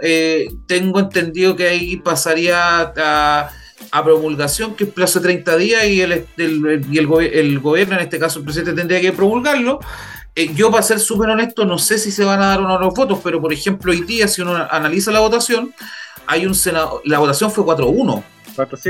[0.68, 3.50] tengo entendido que ahí pasaría a
[3.94, 6.26] a promulgación, que es plazo de 30 días, y, el,
[6.90, 9.80] y el, gobierno, en este caso el presidente, tendría que promulgarlo.
[10.34, 12.80] Eh, yo, para ser súper honesto, no sé si se van a dar o no
[12.80, 15.76] los votos, pero por ejemplo, hoy día, si uno analiza la votación,
[16.26, 18.24] hay un senado, la votación fue 4-1.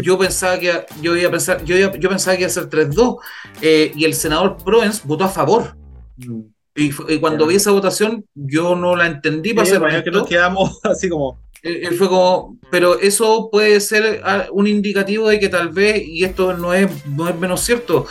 [0.01, 3.17] Yo pensaba que yo iba a pensar, yo, yo pensaba que iba a ser 3-2
[3.61, 5.75] eh, y el senador Proens votó a favor.
[6.15, 6.43] Mm.
[6.75, 11.09] Y, cuando vi esa votación, yo no la entendí para ser que nos quedamos así
[11.09, 16.03] como él fue como, pero eso puede ser ah, un indicativo de que tal vez,
[16.05, 18.05] y esto no es, no es menos cierto,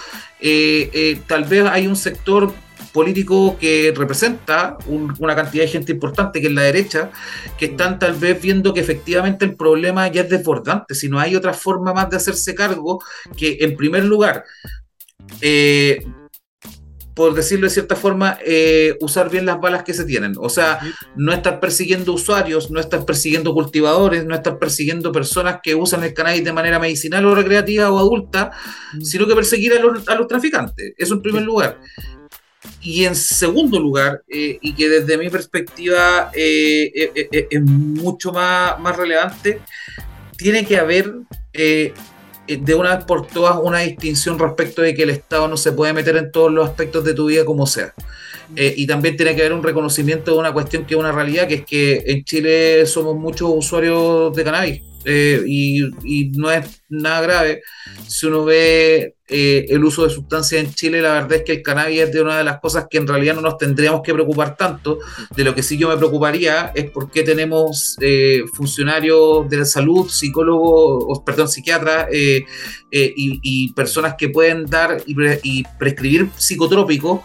[1.28, 2.52] tal vez hay un sector
[2.92, 7.10] político que representa una cantidad de gente importante que es la derecha,
[7.58, 11.34] que están tal vez viendo que efectivamente el problema ya es desbordante, si no hay
[11.34, 13.02] otra forma más de hacerse cargo
[13.36, 14.44] que en primer lugar,
[15.40, 16.04] eh,
[17.14, 20.34] por decirlo de cierta forma, eh, usar bien las balas que se tienen.
[20.38, 20.80] O sea,
[21.14, 26.14] no estar persiguiendo usuarios, no estar persiguiendo cultivadores, no estar persiguiendo personas que usan el
[26.14, 28.52] cannabis de manera medicinal o recreativa o adulta,
[29.02, 30.94] sino que perseguir a los, a los traficantes.
[30.96, 31.78] Eso en primer lugar.
[32.80, 37.10] Y en segundo lugar, eh, y que desde mi perspectiva eh,
[37.50, 39.60] es mucho más, más relevante,
[40.36, 41.12] tiene que haber
[42.56, 45.92] de una vez por todas una distinción respecto de que el Estado no se puede
[45.92, 47.94] meter en todos los aspectos de tu vida como sea.
[48.54, 51.54] y también tiene que haber un reconocimiento de una cuestión que es una realidad, que
[51.54, 54.91] es que en Chile somos muchos usuarios de cannabis.
[55.04, 57.62] Eh, y, no es nada grave.
[58.06, 61.62] Si uno ve eh, el uso de sustancias en Chile, la verdad es que el
[61.62, 64.56] cannabis es de una de las cosas que en realidad no nos tendríamos que preocupar
[64.56, 64.98] tanto.
[65.34, 69.64] De lo que sí yo me preocuparía es por qué tenemos eh, funcionarios de la
[69.64, 77.20] salud, psicólogos, perdón, psiquiatras y, personas que pueden dar y, prescribir psicotrópicos.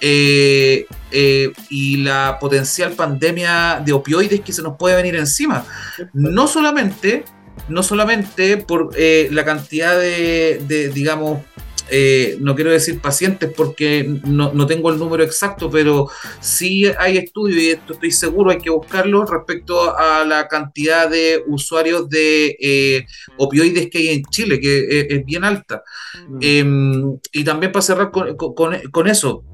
[0.00, 5.64] Y la potencial pandemia de opioides que se nos puede venir encima.
[6.12, 7.24] No solamente
[7.68, 11.42] no solamente por eh, la cantidad de, digamos,
[11.90, 16.08] eh, no quiero decir pacientes porque no, tengo el número exacto, pero
[16.40, 21.42] sí hay estudios y esto estoy seguro, hay que buscarlo respecto a la cantidad de
[21.46, 23.06] usuarios de eh,
[23.38, 25.82] opioides que hay en Chile, que es, bien alta.
[26.28, 26.38] Mm.
[26.40, 29.44] Em, y también para cerrar con, eso,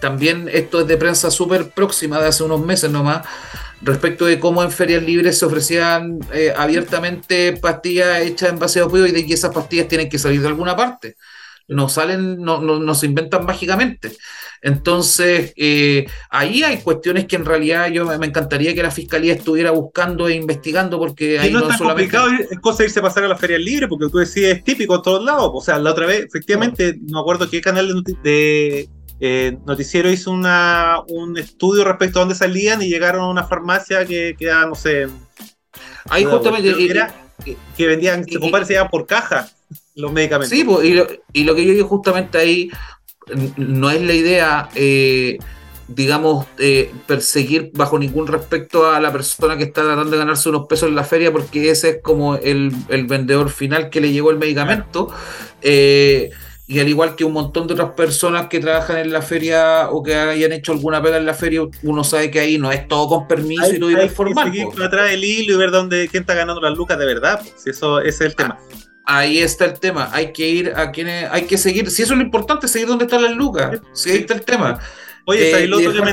[0.00, 3.26] también esto es de prensa súper próxima de hace unos meses nomás
[3.82, 8.86] respecto de cómo en ferias libres se ofrecían eh, abiertamente pastillas hechas en base a
[8.86, 11.16] opioides y esas pastillas tienen que salir de alguna parte.
[11.70, 14.12] No salen, no, no, se inventan mágicamente.
[14.62, 19.70] Entonces, eh, ahí hay cuestiones que en realidad yo me, encantaría que la fiscalía estuviera
[19.70, 23.28] buscando e investigando, porque ahí no, es tan complicado, es cosa irse a pasar a
[23.28, 25.50] las ferias libres, porque tú decías, es típico en todos lados.
[25.52, 28.88] O sea, la otra vez, efectivamente, no, me acuerdo qué canal de,
[29.20, 34.04] eh, Noticiero hizo una, un estudio respecto a dónde salían y llegaron a una farmacia
[34.04, 35.08] que queda, no sé.
[36.08, 36.72] Ahí justamente.
[37.76, 39.48] que vendían, se compara, por caja
[39.94, 40.50] los medicamentos.
[40.50, 40.60] Sí,
[41.32, 42.70] y, lo, que yo digo justamente ahí
[43.56, 44.68] no es la idea.
[44.74, 45.38] Eh,
[45.88, 50.66] digamos, eh, perseguir bajo ningún respecto a la persona que está tratando de ganarse unos
[50.66, 52.70] pesos en la feria, porque ese es como el,
[53.08, 55.08] vendedor final que le llegó el medicamento.
[55.62, 56.30] Eh,
[56.70, 60.02] y al igual que un montón de otras personas que trabajan en la feria o
[60.02, 63.08] que hayan hecho alguna pega en la feria, uno sabe que ahí no es todo
[63.08, 64.52] con permiso y todo hay formal.
[64.52, 67.40] Hay que atrás del hilo y ver dónde, quién está ganando las lucas de verdad.
[67.56, 68.58] Si eso ese es el tema.
[69.06, 70.10] Ah, ahí está el tema.
[70.12, 71.90] Hay que ir a quienes, hay que seguir.
[71.90, 73.80] Si eso es lo importante, seguir dónde están las lucas.
[73.94, 74.78] Si ahí está el tema.
[75.24, 76.12] Oye, eh, otro que me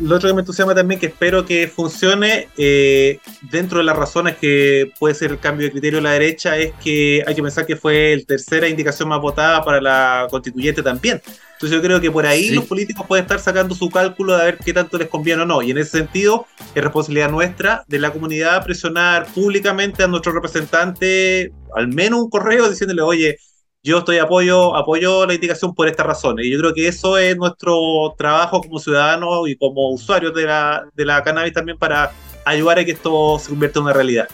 [0.00, 3.18] lo otro que me entusiasma también, que espero que funcione eh,
[3.50, 6.72] dentro de las razones que puede ser el cambio de criterio de la derecha, es
[6.82, 11.20] que hay que pensar que fue la tercera indicación más votada para la constituyente también.
[11.52, 14.58] Entonces yo creo que por ahí los políticos pueden estar sacando su cálculo de ver
[14.58, 15.62] qué tanto les conviene o no.
[15.62, 21.52] Y en ese sentido, es responsabilidad nuestra de la comunidad presionar públicamente a nuestro representante,
[21.76, 23.38] al menos un correo diciéndole, oye,
[23.82, 26.46] yo estoy apoyo, apoyo la indicación por estas razones.
[26.46, 30.86] Y yo creo que eso es nuestro trabajo como ciudadanos y como usuarios de la,
[30.94, 32.12] de la cannabis también para
[32.44, 34.28] ayudar a que esto se convierta en una realidad.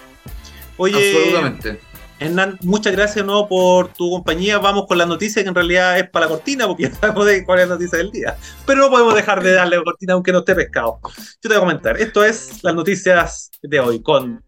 [0.77, 1.81] Oye, Absolutamente.
[2.21, 4.59] Hernán, muchas gracias nuevo por tu compañía.
[4.59, 7.45] Vamos con la noticia que en realidad es para la cortina, porque ya sabemos de
[7.45, 8.37] cuál es la noticia del día.
[8.67, 10.99] Pero no podemos dejar de darle cortina aunque no esté pescado.
[11.05, 11.97] Yo te voy a comentar.
[11.97, 14.43] Esto es las noticias de hoy con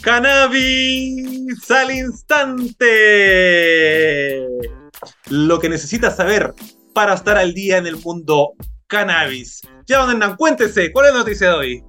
[0.00, 2.86] Cannabis al instante.
[5.28, 6.54] Lo que necesitas saber
[6.94, 8.52] para estar al día en el mundo
[8.86, 9.62] cannabis.
[9.86, 11.84] Ya, don Hernán, cuéntese, ¿cuál es la noticia de hoy?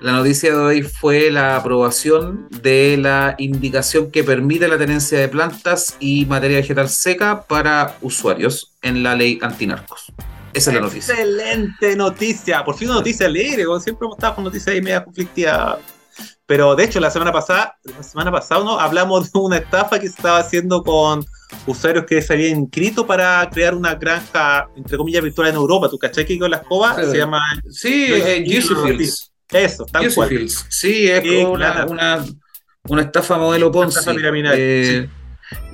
[0.00, 5.28] La noticia de hoy fue la aprobación de la indicación que permite la tenencia de
[5.28, 10.12] plantas y materia vegetal seca para usuarios en la ley antinarcos.
[10.52, 11.14] Esa es la noticia.
[11.14, 12.64] Excelente noticia.
[12.64, 13.64] Por fin una noticia alegre.
[13.80, 15.78] Siempre hemos estado con noticias ahí media conflictiva
[16.46, 18.78] pero de hecho, la semana pasada, la semana pasada ¿no?
[18.78, 21.26] hablamos de una estafa que se estaba haciendo con
[21.66, 25.88] usuarios que se habían inscrito para crear una granja, entre comillas, virtual en Europa.
[25.88, 27.40] ¿Tú cachai que con la escoba se llama.
[27.68, 29.32] Sí, eh, Fields.
[29.52, 30.48] Eso, tal cual.
[30.48, 32.24] Sí, es una, una,
[32.88, 33.98] una, estafa modelo Ponzi.
[33.98, 34.16] Estafa
[34.54, 35.08] eh,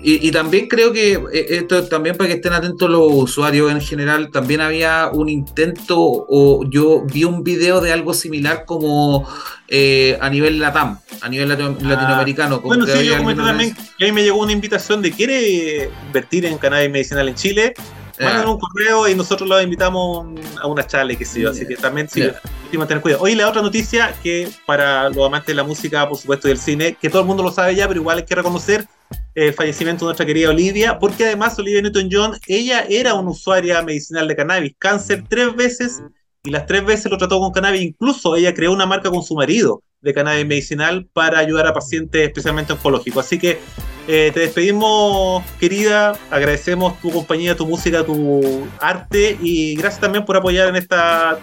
[0.04, 4.30] Y, también creo que eh, esto también para que estén atentos los usuarios en general,
[4.32, 9.28] también había un intento o yo vi un video de algo similar como
[9.68, 11.56] eh, a nivel LATAM, a nivel ah.
[11.80, 12.60] latinoamericano.
[12.60, 16.58] bueno, sí, yo comenté también que ahí me llegó una invitación de quiere invertir en
[16.58, 17.74] cannabis medicinal en Chile.
[18.20, 20.26] Mandan un correo y nosotros los invitamos
[20.60, 21.50] a una charla, que sé yo.
[21.50, 22.86] Así que también sí, yeah.
[22.86, 23.22] tener cuidado.
[23.22, 26.58] Hoy la otra noticia que para los amantes de la música, por supuesto, y del
[26.58, 28.86] cine, que todo el mundo lo sabe ya, pero igual hay que reconocer
[29.34, 34.28] el fallecimiento de nuestra querida Olivia, porque además Olivia Newton-John, ella era una usuaria medicinal
[34.28, 36.02] de cannabis, cáncer tres veces,
[36.44, 39.34] y las tres veces lo trató con cannabis, incluso ella creó una marca con su
[39.34, 43.24] marido de cannabis medicinal para ayudar a pacientes especialmente oncológicos.
[43.24, 43.60] Así que
[44.08, 50.36] eh, te despedimos, querida, agradecemos tu compañía, tu música, tu arte, y gracias también por
[50.36, 50.96] apoyar en este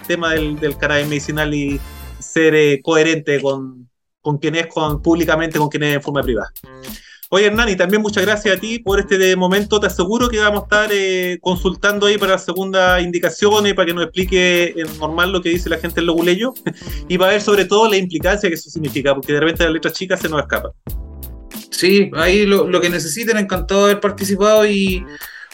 [0.08, 1.80] tema del, cannabis medicinal y
[2.20, 3.90] ser eh, coherente con,
[4.20, 6.52] con quien con, públicamente, con quien es en forma privada.
[7.32, 9.80] Oye, Hernán, y también muchas gracias a ti por este momento.
[9.80, 13.86] Te aseguro que vamos a estar eh, consultando ahí para la segunda indicación y para
[13.86, 16.56] que nos explique en normal lo que dice la gente en Loguleyo
[17.08, 19.94] y para ver sobre todo la implicancia que eso significa, porque de repente las letras
[19.94, 20.72] chicas se nos escapan.
[21.70, 25.06] Sí, ahí lo, que necesiten, encantado de haber participado y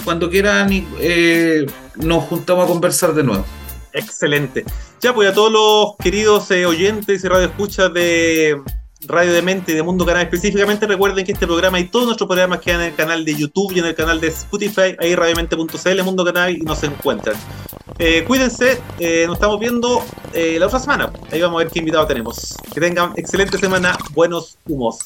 [0.06, 0.70] cuando quieran
[1.02, 1.66] eh,
[1.98, 3.46] nos juntamos a conversar de nuevo.
[3.92, 4.64] Excelente.
[5.02, 8.62] Ya, pues a todos los queridos eh, oyentes y radioescuchas de
[9.08, 12.28] Radio de Mente y de Mundo Canal específicamente, recuerden que este programa y todos nuestros
[12.28, 16.04] programas quedan en el canal de YouTube y en el canal de Spotify, ahí radiomente.cl,
[16.04, 17.36] Mundo Canal y nos encuentran.
[18.00, 20.04] Eh, cuídense, eh, nos estamos viendo
[20.34, 21.12] eh, la otra semana.
[21.32, 22.56] Ahí vamos a ver qué invitado tenemos.
[22.74, 24.98] Que tengan excelente semana, buenos humos.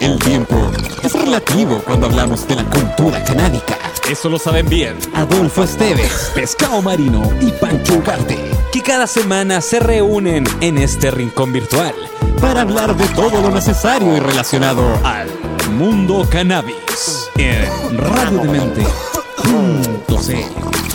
[0.00, 0.56] El tiempo
[1.02, 3.85] es relativo cuando hablamos de la cultura canábica.
[4.10, 8.38] Eso lo saben bien Adolfo Esteves, Pescado Marino y Pancho Ugarte,
[8.72, 11.92] que cada semana se reúnen en este rincón virtual
[12.40, 15.28] para hablar de todo lo necesario y relacionado al
[15.72, 20.85] mundo cannabis en radiodemente.cl.